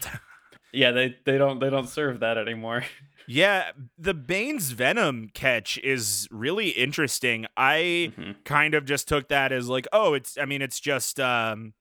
[0.73, 2.85] Yeah, they, they don't they don't serve that anymore.
[3.27, 7.47] Yeah, the Bane's Venom catch is really interesting.
[7.57, 8.37] I Mhm.
[8.45, 11.73] kind of just took that as like, oh, it's I mean, it's just um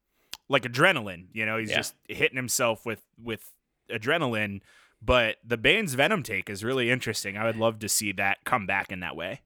[0.49, 1.78] like adrenaline, you know, he's Yeah.
[1.78, 3.53] just hitting himself with with
[3.91, 4.62] adrenaline.
[5.02, 7.38] But the Bane's Venom take is really interesting.
[7.38, 9.41] I would love to see that come back in that way.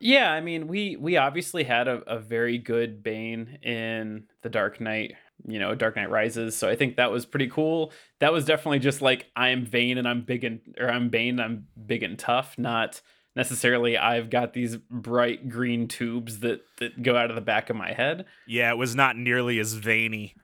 [0.00, 4.80] Yeah, I mean, we we obviously had a, a very good Bane in the Dark
[4.80, 5.14] Knight,
[5.46, 6.56] you know, Dark Knight Rises.
[6.56, 7.92] So I think that was pretty cool.
[8.20, 11.42] That was definitely just like I'm vain and I'm big and or I'm Bane, and
[11.42, 13.00] I'm big and tough, not
[13.34, 17.76] necessarily I've got these bright green tubes that that go out of the back of
[17.76, 18.24] my head.
[18.46, 20.34] Yeah, it was not nearly as veiny.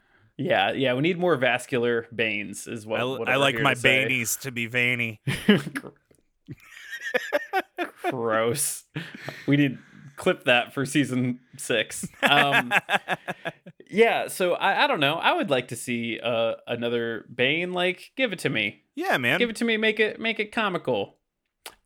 [0.43, 3.22] Yeah, yeah, we need more vascular Banes, as well.
[3.28, 3.82] I, I like my to.
[3.82, 5.20] Banies to be veiny.
[8.11, 8.84] Gross.
[9.47, 9.78] We need
[10.16, 12.07] clip that for season six.
[12.22, 12.72] Um,
[13.90, 15.14] yeah, so I, I don't know.
[15.14, 17.72] I would like to see uh, another Bane.
[17.72, 18.82] Like, give it to me.
[18.97, 19.38] yeah, man.
[19.38, 19.76] Give it to me.
[19.76, 21.18] Make it make it comical.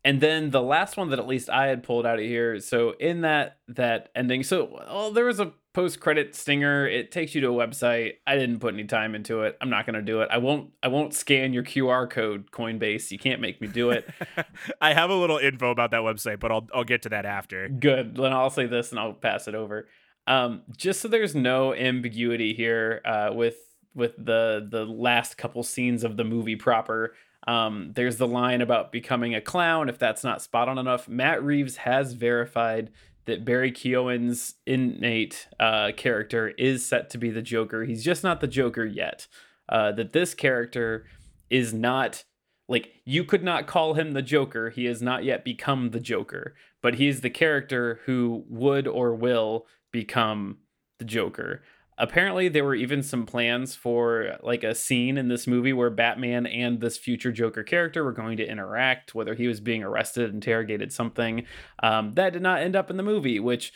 [0.03, 2.59] And then the last one that at least I had pulled out of here.
[2.59, 6.87] So in that that ending, so well, there was a post credit stinger.
[6.87, 8.13] It takes you to a website.
[8.25, 9.55] I didn't put any time into it.
[9.61, 10.29] I'm not gonna do it.
[10.31, 10.71] I won't.
[10.81, 13.11] I won't scan your QR code, Coinbase.
[13.11, 14.09] You can't make me do it.
[14.81, 17.69] I have a little info about that website, but I'll I'll get to that after.
[17.69, 18.15] Good.
[18.15, 19.87] Then I'll say this and I'll pass it over.
[20.25, 23.57] Um, just so there's no ambiguity here uh, with
[23.93, 27.13] with the the last couple scenes of the movie proper.
[27.45, 29.89] Um, there's the line about becoming a clown.
[29.89, 32.89] If that's not spot on enough, Matt Reeves has verified
[33.27, 37.83] that Barry Keoghan's innate uh, character is set to be the Joker.
[37.83, 39.27] He's just not the Joker yet.
[39.69, 41.05] Uh, that this character
[41.49, 42.23] is not
[42.69, 44.69] like you could not call him the Joker.
[44.69, 49.67] He has not yet become the Joker, but he's the character who would or will
[49.91, 50.59] become
[50.99, 51.63] the Joker.
[51.99, 56.45] Apparently, there were even some plans for like a scene in this movie where Batman
[56.45, 60.93] and this future Joker character were going to interact, whether he was being arrested, interrogated,
[60.93, 61.45] something.
[61.81, 63.73] Um, that did not end up in the movie, which,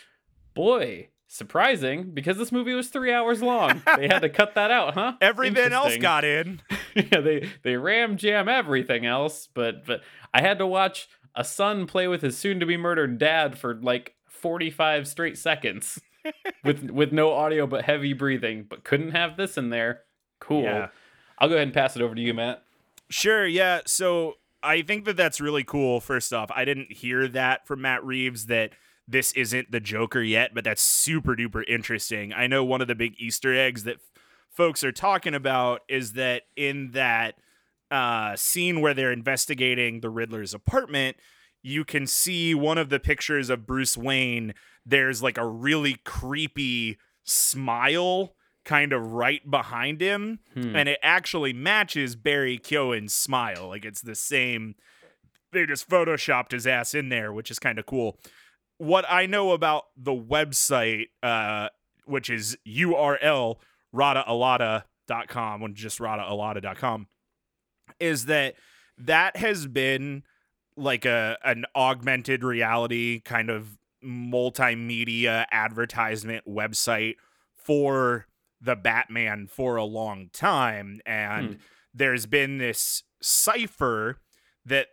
[0.53, 3.82] boy, surprising because this movie was three hours long.
[3.97, 5.13] they had to cut that out, huh?
[5.19, 6.61] Everything else got in.
[6.95, 10.01] yeah, they they ram jam everything else, but but
[10.32, 13.74] I had to watch a son play with his soon to be murdered dad for
[13.76, 15.99] like 45 straight seconds
[16.63, 20.01] with with no audio but heavy breathing, but couldn't have this in there.
[20.39, 20.63] Cool.
[20.63, 20.88] Yeah.
[21.38, 22.63] I'll go ahead and pass it over to you, Matt.
[23.09, 23.82] Sure, yeah.
[23.86, 25.99] So I think that that's really cool.
[25.99, 28.72] First off, I didn't hear that from Matt Reeves that
[29.07, 32.32] this isn't the Joker yet, but that's super duper interesting.
[32.34, 36.13] I know one of the big Easter eggs that f- folks are talking about is
[36.13, 37.36] that in that
[37.89, 41.17] uh, scene where they're investigating the Riddler's apartment,
[41.64, 44.53] you can see one of the pictures of Bruce Wayne.
[44.86, 48.34] There's like a really creepy smile
[48.64, 50.76] kind of right behind him Hmm.
[50.76, 53.68] and it actually matches Barry Keoghan's smile.
[53.70, 54.76] Like it's the same.
[55.51, 58.20] They just photoshopped his ass in there, which is kind of cool.
[58.78, 61.70] What I know about the website, uh,
[62.05, 63.57] which is URL
[63.93, 67.07] radaalada.com, when just radaalada.com,
[67.99, 68.55] is that
[68.97, 70.24] that has been
[70.82, 77.15] like a an augmented reality kind of multimedia advertisement website
[77.53, 78.25] for
[78.59, 81.01] the Batman for a long time.
[81.05, 81.59] And Hmm.
[81.93, 84.19] there's been this cipher
[84.65, 84.88] that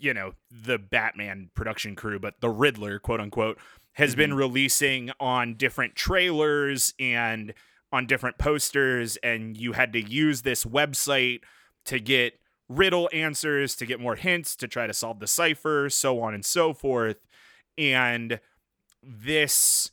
[0.00, 3.58] you know the Batman production crew but the Riddler quote unquote
[3.94, 7.52] has been releasing on different trailers and
[7.92, 9.18] on different posters.
[9.22, 11.40] And you had to use this website
[11.84, 12.38] to get
[12.68, 16.44] riddle answers to get more hints to try to solve the cipher so on and
[16.44, 17.18] so forth
[17.76, 18.40] and
[19.02, 19.90] this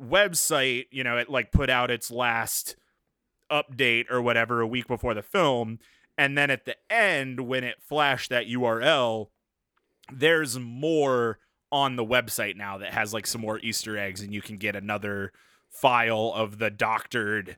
[0.00, 2.76] website, you know, it like put out its last
[3.50, 5.78] update or whatever a week before the film.
[6.16, 9.28] And then at the end, when it flashed that URL,
[10.12, 11.38] there's more
[11.70, 14.76] on the website now that has like some more Easter eggs, and you can get
[14.76, 15.32] another
[15.70, 17.56] file of the doctored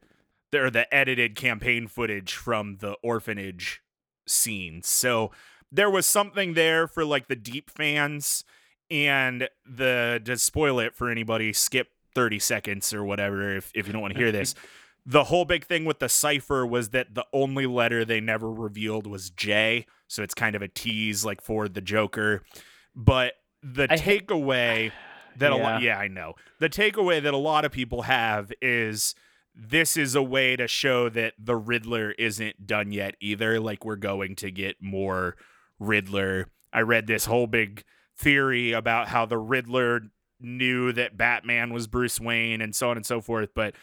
[0.55, 3.83] or the edited campaign footage from the orphanage
[4.27, 4.83] scene.
[4.83, 5.31] So
[5.73, 8.45] there was something there for like the deep fans
[8.91, 13.93] and the to spoil it for anybody skip 30 seconds or whatever if, if you
[13.93, 14.55] don't want to hear this
[15.07, 19.07] the whole big thing with the cipher was that the only letter they never revealed
[19.07, 22.43] was j so it's kind of a tease like for the joker
[22.95, 24.93] but the I hate- takeaway
[25.39, 25.95] that a lot Yeah.
[25.95, 29.15] yeah i know the takeaway that a lot of people have is
[29.55, 33.97] this is a way to show that the riddler isn't done yet either like we're
[33.97, 35.37] going to get more
[35.79, 37.85] riddler i read this whole big
[38.17, 40.03] theory about how the Riddler
[40.41, 43.49] knew that Batman was Bruce Wayne and so on and so forth.
[43.57, 43.75] But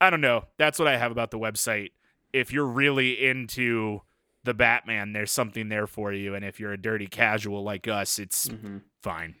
[0.00, 0.46] I don't know.
[0.58, 1.90] That's what I have about the website.
[2.32, 4.00] If you're really into
[4.42, 6.34] the Batman, there's something there for you.
[6.34, 8.82] And if you're a dirty casual like us, it's Mhm.
[9.04, 9.36] fine.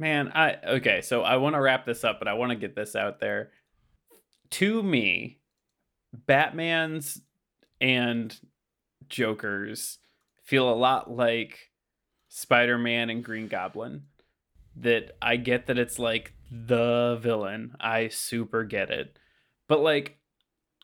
[0.00, 2.74] Man, I okay, so I want to wrap this up, but I want to get
[2.74, 3.52] this out there.
[4.50, 5.40] To me,
[6.12, 7.20] Batman's
[7.80, 8.38] and
[9.08, 9.98] Jokers
[10.44, 11.70] feel a lot like
[12.28, 14.04] Spider Man and Green Goblin.
[14.78, 17.76] That I get that it's like the villain.
[17.80, 19.18] I super get it.
[19.68, 20.18] But like,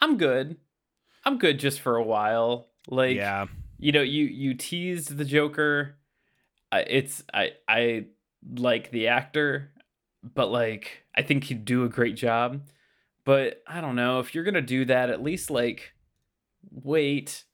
[0.00, 0.56] I'm good.
[1.24, 2.68] I'm good just for a while.
[2.88, 3.46] Like, yeah.
[3.78, 5.96] you know, you you teased the Joker.
[6.72, 8.06] I, it's I I
[8.56, 9.70] like the actor,
[10.22, 12.62] but like I think he'd do a great job.
[13.24, 15.10] But I don't know if you're gonna do that.
[15.10, 15.92] At least like
[16.70, 17.44] wait,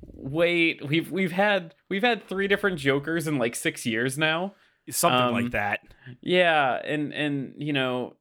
[0.00, 0.86] wait.
[0.86, 4.54] We've we've had we've had three different Jokers in like six years now.
[4.90, 5.80] Something Um, like that.
[6.20, 8.16] Yeah, and and you know,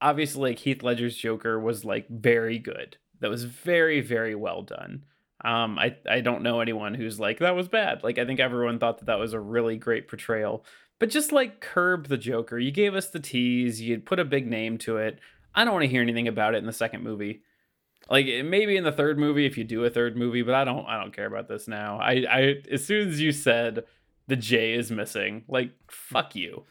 [0.00, 2.96] obviously like Heath Ledger's Joker was like very good.
[3.20, 5.04] That was very very well done.
[5.44, 8.02] Um, I I don't know anyone who's like that was bad.
[8.02, 10.64] Like I think everyone thought that that was a really great portrayal.
[10.98, 13.82] But just like curb the Joker, you gave us the tease.
[13.82, 15.18] You put a big name to it.
[15.56, 17.42] I don't want to hear anything about it in the second movie.
[18.08, 20.86] Like maybe in the third movie if you do a third movie, but I don't
[20.86, 21.98] I don't care about this now.
[21.98, 23.84] I I as soon as you said
[24.28, 26.64] the J is missing, like fuck you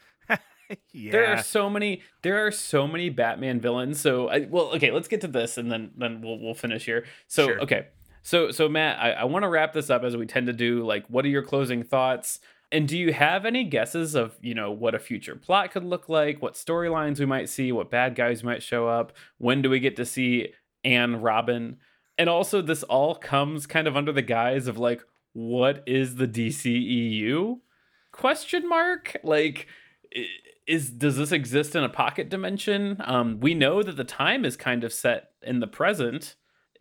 [0.92, 1.12] yeah.
[1.12, 5.08] there are so many there are so many batman villains so I, well okay let's
[5.08, 7.60] get to this and then then we'll, we'll finish here so Sure.
[7.60, 7.86] okay
[8.22, 10.84] so so matt i, I want to wrap this up as we tend to do
[10.84, 12.40] like what are your closing thoughts
[12.72, 16.08] and do you have any guesses of you know what a future plot could look
[16.08, 19.80] like what storylines we might see what bad guys might show up when do we
[19.80, 20.52] get to see
[20.84, 21.78] anne robin?
[22.18, 25.02] And also this all comes kind of under the guise of like
[25.32, 27.60] what is the dceu
[28.10, 29.16] question mark?
[29.22, 29.66] Like
[30.66, 32.96] is does this exist in a pocket dimension?
[33.04, 36.36] Um we know that the time is kind of set in the present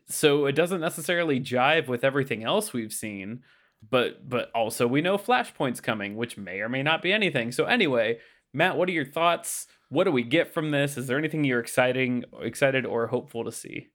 [0.07, 3.41] so it doesn't necessarily jive with everything else we've seen
[3.89, 7.65] but but also we know flashpoint's coming which may or may not be anything so
[7.65, 8.17] anyway
[8.53, 11.59] matt what are your thoughts what do we get from this is there anything you're
[11.59, 13.87] exciting excited or hopeful to see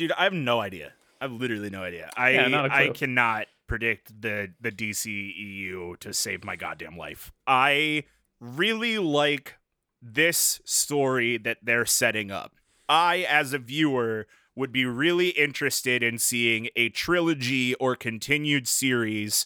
[0.00, 0.94] Dude, I have no idea.
[1.20, 2.08] I have literally no idea.
[2.16, 7.32] I Yeah, I cannot predict the the DCEU to save my goddamn life.
[7.46, 8.04] I
[8.40, 9.56] really like
[10.00, 12.54] this story that they're setting up.
[12.88, 14.26] I as a viewer
[14.60, 19.44] would be really interested in seeing a trilogy or continued series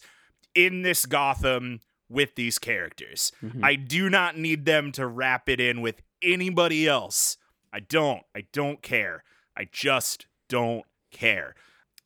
[0.53, 3.31] in this Gotham with these characters.
[3.43, 3.63] Mhm.
[3.63, 7.37] I do not need them to wrap it in with anybody else.
[7.73, 8.23] I don't.
[8.35, 9.23] I don't care.
[9.57, 11.55] I just don't care.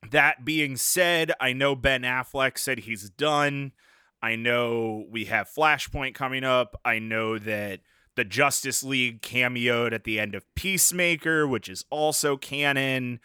[0.10, 3.74] That being said, I know Ben Affleck said he's done.
[4.22, 6.80] I know we have Flashpoint coming up.
[6.86, 7.82] I know that
[8.16, 13.20] the Justice League cameoed at the end of Peacemaker, which is also canon.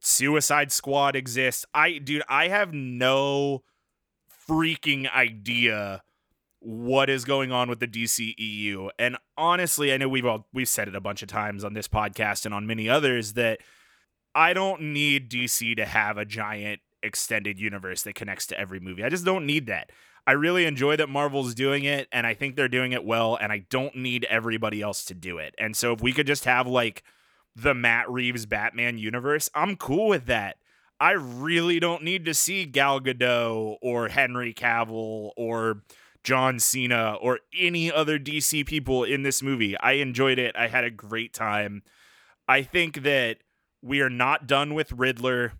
[0.00, 1.64] Suicide Squad exists.
[1.72, 3.62] I dude, I have no
[4.48, 6.02] freaking idea
[6.60, 8.90] what is going on with the DCEU.
[8.98, 11.88] And honestly, I know we've all we've said it a bunch of times on this
[11.88, 13.60] podcast and on many others that
[14.34, 19.04] I don't need DC to have a giant extended universe that connects to every movie.
[19.04, 19.90] I just don't need that.
[20.26, 23.52] I really enjoy that Marvel's doing it and I think they're doing it well and
[23.52, 25.54] I don't need everybody else to do it.
[25.58, 27.02] And so if we could just have like
[27.54, 30.56] the Matt Reeves Batman universe, I'm cool with that.
[30.98, 35.82] I really don't need to see Gal Gadot or Henry Cavill or
[36.22, 39.76] John Cena or any other DC people in this movie.
[39.78, 40.56] I enjoyed it.
[40.56, 41.82] I had a great time.
[42.48, 43.38] I think that
[43.82, 45.52] we are not done with Riddler.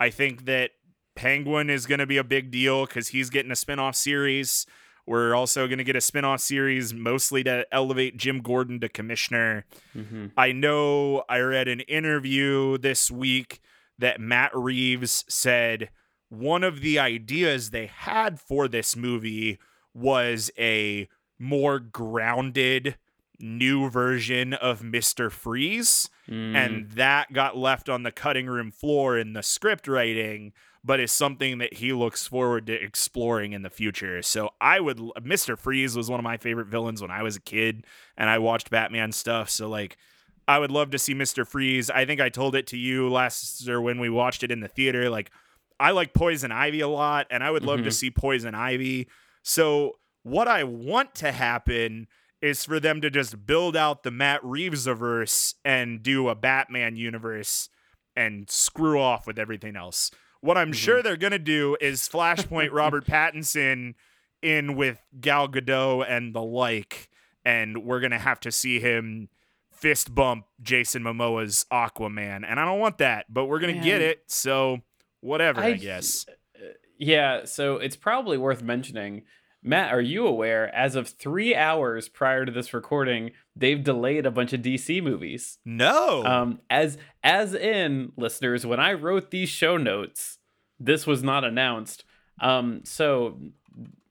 [0.00, 0.72] I think that
[1.20, 4.64] Penguin is going to be a big deal because he's getting a spinoff series.
[5.06, 9.66] We're also going to get a spinoff series mostly to elevate Jim Gordon to commissioner.
[9.94, 10.30] Mhm.
[10.36, 13.60] I know I read an interview this week
[13.98, 15.90] that Matt Reeves said
[16.30, 19.58] one of the ideas they had for this movie
[19.92, 21.06] was a
[21.38, 22.96] more grounded
[23.38, 25.30] new version of Mr.
[25.30, 26.54] Freeze Mm.
[26.54, 30.52] and that got left on the cutting room floor in the script writing
[30.82, 34.96] but is something that he looks forward to exploring in the future so i would
[35.20, 37.84] mr freeze was one of my favorite villains when i was a kid
[38.16, 39.96] and i watched batman stuff so like
[40.48, 43.68] i would love to see mr freeze i think i told it to you last
[43.68, 45.30] or when we watched it in the theater like
[45.78, 47.94] i like poison ivy a lot and i would love to Mhm.
[47.94, 49.06] see poison ivy
[49.42, 52.06] so what i want to happen
[52.42, 56.96] is for them to just build out the Matt Reeves verse and do a Batman
[56.96, 57.68] universe
[58.16, 60.10] and screw off with everything else.
[60.40, 61.04] What I'm sure mm-hmm.
[61.04, 63.94] they're gonna do is Flashpoint Robert Pattinson
[64.42, 67.10] in with Gal Gadot and the like,
[67.44, 69.28] and we're gonna have to see him
[69.70, 74.24] fist bump Jason Momoa's Aquaman, and I don't want that, but we're gonna get it,
[74.26, 74.80] so
[75.20, 76.26] whatever, I, I- guess.
[76.28, 76.34] Uh,
[76.98, 79.22] yeah, so it's probably worth mentioning.
[79.62, 80.74] Matt, are you aware?
[80.74, 85.58] As of three hours prior to this recording, they've delayed a bunch of DC movies.
[85.64, 90.38] No, Um, as as in listeners, when I wrote these show notes,
[90.78, 92.04] this was not announced.
[92.40, 93.38] Um, so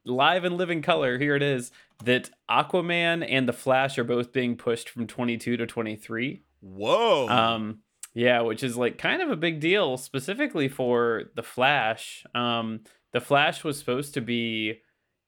[0.06, 1.72] live and living color, here it is
[2.04, 6.44] that Aquaman and the Flash are both being pushed from 22 to 23.
[6.62, 7.28] Whoa.
[7.28, 7.80] Um,
[8.14, 12.24] yeah, which is like kind of a big deal, specifically for the Flash.
[12.36, 12.82] Um,
[13.14, 14.82] the Flash was supposed to be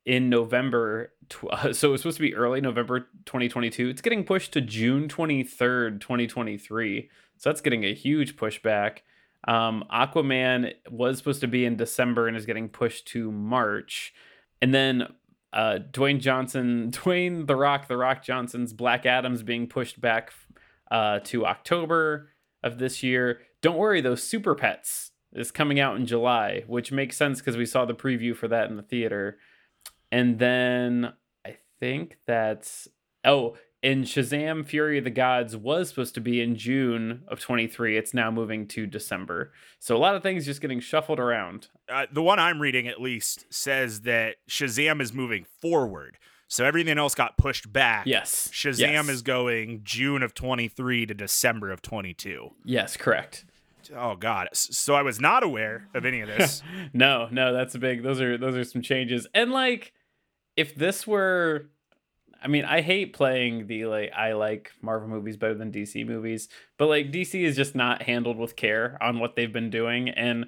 [0.06, 3.89] in November, so it was supposed to be early November 2022.
[3.89, 7.10] It's getting pushed to June 23rd, 2023.
[7.38, 8.99] So that's getting a huge pushback.
[9.47, 14.14] Um, Aquaman was supposed to be in December and is getting pushed to March.
[14.62, 15.08] And then
[15.54, 20.34] uh, Dwayne Johnson, Dwayne the Rock, the Rock Johnson's Black Adam's being pushed back
[20.89, 22.30] uh, to October
[22.64, 23.41] of this year.
[23.62, 27.66] Don't worry, those Super Pets is coming out in July, which makes sense because we
[27.66, 29.38] saw the preview for that in the theater.
[30.12, 31.14] And then
[31.45, 32.88] I think that's
[33.24, 37.97] oh, and Shazam Fury of the Gods was supposed to be in June of 23.
[37.97, 39.51] It's now moving to December.
[39.80, 41.70] So a lot of things just getting shuffled around.
[41.91, 46.18] Uh, the one I'm reading, at least, says that Shazam is moving forward.
[46.47, 48.05] So everything else got pushed back.
[48.05, 48.49] Yes.
[48.53, 49.09] Shazam yes.
[49.09, 52.51] is going June of 23 to December of 22.
[52.66, 53.45] Yes, correct.
[53.95, 54.47] Oh God!
[54.53, 56.62] So I was not aware of any of this.
[56.93, 58.03] no, no, that's a big.
[58.03, 59.28] Those are those are some changes.
[59.34, 59.91] And like,
[60.56, 61.70] if this were
[62.43, 66.49] I mean, I hate playing the like I like Marvel movies better than DC movies,
[66.78, 70.47] but like DC is just not handled with care on what they've been doing and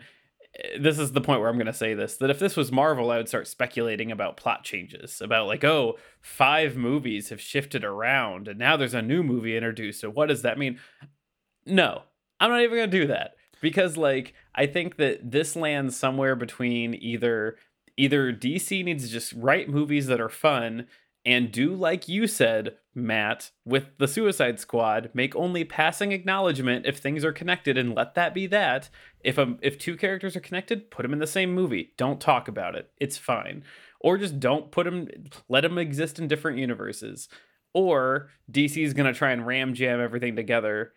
[0.58, 2.72] eh, this is the point where I'm going to say this that if this was
[2.72, 7.84] Marvel, I would start speculating about plot changes, about like, oh, five movies have shifted
[7.84, 10.02] around and now there's a new movie introduced.
[10.02, 10.80] So what does that mean?
[11.66, 12.04] No,
[12.40, 16.36] I'm not even going to do that because like I think that this lands somewhere
[16.36, 17.56] between either
[17.98, 20.88] either DC needs to just write movies that are fun
[21.26, 26.98] and do like you said, Matt, with the Suicide Squad, make only passing acknowledgement if
[26.98, 28.90] things are connected and let that be that.
[29.24, 31.94] If um if two characters are connected, put them in the same movie.
[31.98, 32.92] Don't talk about it.
[33.00, 33.64] It's fine.
[34.00, 35.08] Or just don't put them
[35.48, 37.30] let them exist in different universes.
[37.74, 40.94] Or DC is going to try and ram jam everything together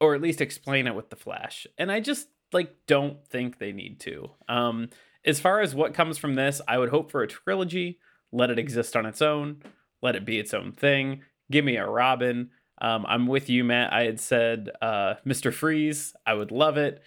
[0.00, 1.66] or at least explain it with the Flash.
[1.76, 4.30] And I just like don't think they need to.
[4.48, 4.90] Um
[5.24, 7.98] as far as what comes from this, I would hope for a trilogy
[8.32, 9.62] let it exist on its own,
[10.02, 11.22] let it be its own thing.
[11.50, 12.50] Give me a Robin.
[12.80, 13.92] Um, I'm with you, Matt.
[13.92, 15.52] I had said uh, Mr.
[15.52, 16.14] Freeze.
[16.26, 17.02] I would love it.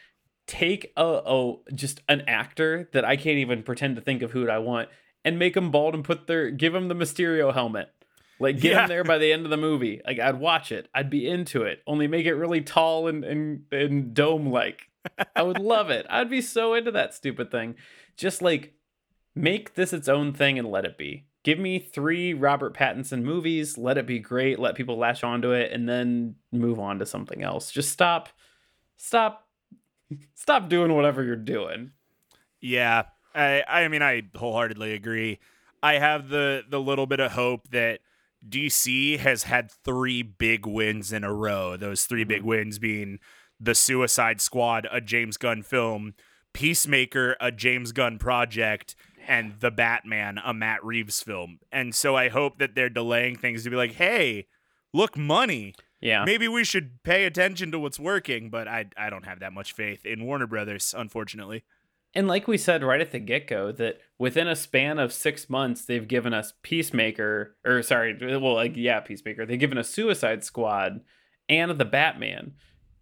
[0.48, 4.50] Take a oh just an actor that I can't even pretend to think of who
[4.50, 4.90] I want
[5.24, 7.90] and make them bald and put their give them the Mysterio helmet.
[8.40, 8.82] Like get yeah.
[8.82, 10.02] him there by the end of the movie.
[10.06, 10.90] Like I'd watch it.
[10.94, 11.82] I'd be into it.
[11.86, 14.90] Only make it really tall and and, and dome like.
[15.36, 16.06] I would love it.
[16.10, 17.76] I'd be so into that stupid thing.
[18.18, 18.74] Just like
[19.36, 21.26] make this its own thing and let it be.
[21.44, 25.72] Give me three Robert Pattinson movies, let it be great, let people latch onto it,
[25.72, 27.72] and then move on to something else.
[27.72, 28.30] Just stop,
[28.98, 29.48] stop,
[30.36, 31.92] stop doing whatever you're doing.
[32.60, 35.40] Yeah, I, I mean, I wholeheartedly agree.
[35.82, 38.02] I have the the little bit of hope that
[38.48, 41.76] DC has had three big wins in a row.
[41.76, 42.48] Those three big mm-hmm.
[42.50, 43.20] wins being
[43.62, 46.16] the Suicide Squad, a James Gunn film,
[46.54, 48.96] Peacemaker, a James Gunn project,
[49.28, 51.60] and The Batman, a Matt Reeves film.
[51.72, 54.48] And so I hope that they're delaying things to be like, hey,
[54.94, 55.76] look, money.
[56.02, 56.26] Yeah.
[56.26, 59.74] Maybe we should pay attention to what's working, but I I don't have that much
[59.74, 61.64] faith in Warner Brothers, unfortunately.
[62.14, 65.50] And like we said right at the get go, that within a span of six
[65.50, 69.46] months, they've given us Peacemaker, or sorry, well, like, yeah, Peacemaker.
[69.46, 71.02] They've given us Suicide Squad
[71.48, 72.54] and The Batman,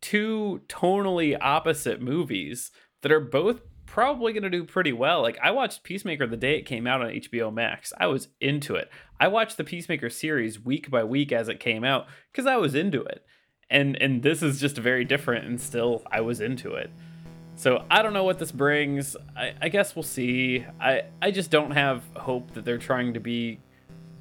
[0.02, 2.72] two tonally opposite movies
[3.02, 5.22] that are both probably going to do pretty well.
[5.22, 7.92] Like I watched Peacemaker the day it came out on HBO Max.
[7.98, 8.90] I was into it.
[9.20, 12.76] I watched the Peacemaker series week by week as it came out cuz I was
[12.76, 13.26] into it.
[13.70, 16.92] And and this is just very different and still I was into it.
[17.56, 19.18] So I don't know what this brings.
[19.36, 20.66] I, I guess we'll see.
[20.80, 23.60] I, I just don't have hope that they're trying to be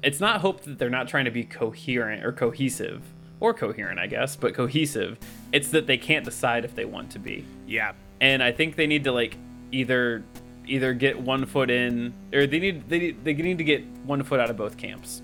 [0.01, 3.03] it's not hope that they're not trying to be coherent or cohesive
[3.39, 5.17] or coherent, I guess, but cohesive.
[5.51, 7.45] It's that they can't decide if they want to be.
[7.67, 7.93] Yeah.
[8.21, 9.37] And I think they need to like
[9.71, 10.23] either
[10.65, 14.23] either get one foot in or they need they need, they need to get one
[14.23, 15.21] foot out of both camps.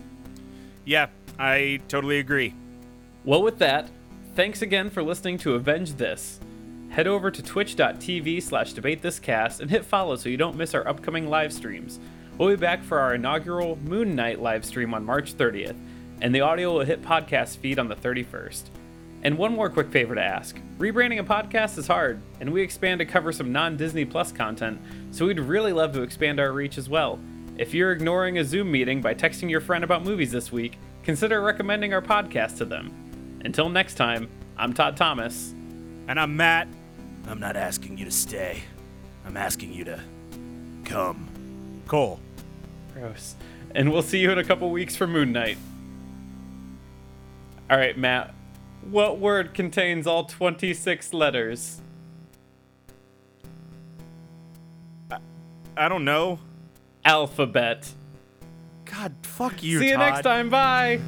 [0.86, 2.54] Yeah, I totally agree.
[3.24, 3.90] Well, with that,
[4.36, 6.40] thanks again for listening to Avenge This.
[6.90, 10.74] Head over to twitch.tv slash debate this cast and hit follow so you don't miss
[10.74, 12.00] our upcoming live streams.
[12.38, 15.76] We'll be back for our inaugural Moon Knight live stream on March 30th,
[16.26, 18.64] and the audio will hit podcast feed on the 31st.
[19.22, 22.98] And one more quick favor to ask rebranding a podcast is hard, and we expand
[22.98, 24.82] to cover some non Disney Plus content,
[25.12, 27.20] so we'd really love to expand our reach as well.
[27.60, 31.42] If you're ignoring a Zoom meeting by texting your friend about movies this week, consider
[31.42, 32.92] recommending our podcast to them.
[33.46, 34.28] Until next time,
[34.58, 35.54] I'm Todd Thomas.
[36.08, 36.68] And I'm Matt.
[37.28, 38.64] I'm not asking you to stay,
[39.28, 40.00] I'm asking you to
[40.86, 41.30] come.
[41.86, 42.20] Cole.
[42.96, 43.36] Gross.
[43.76, 45.60] And we'll see you in a couple weeks for Moon Knight.
[47.70, 48.34] All right, Matt.
[48.90, 51.82] What word contains all 26 letters?
[55.78, 56.40] I don't know.
[57.04, 57.92] Alphabet.
[58.86, 60.12] God, fuck you, see you Todd.
[60.12, 60.50] next time.
[60.50, 61.02] Bye.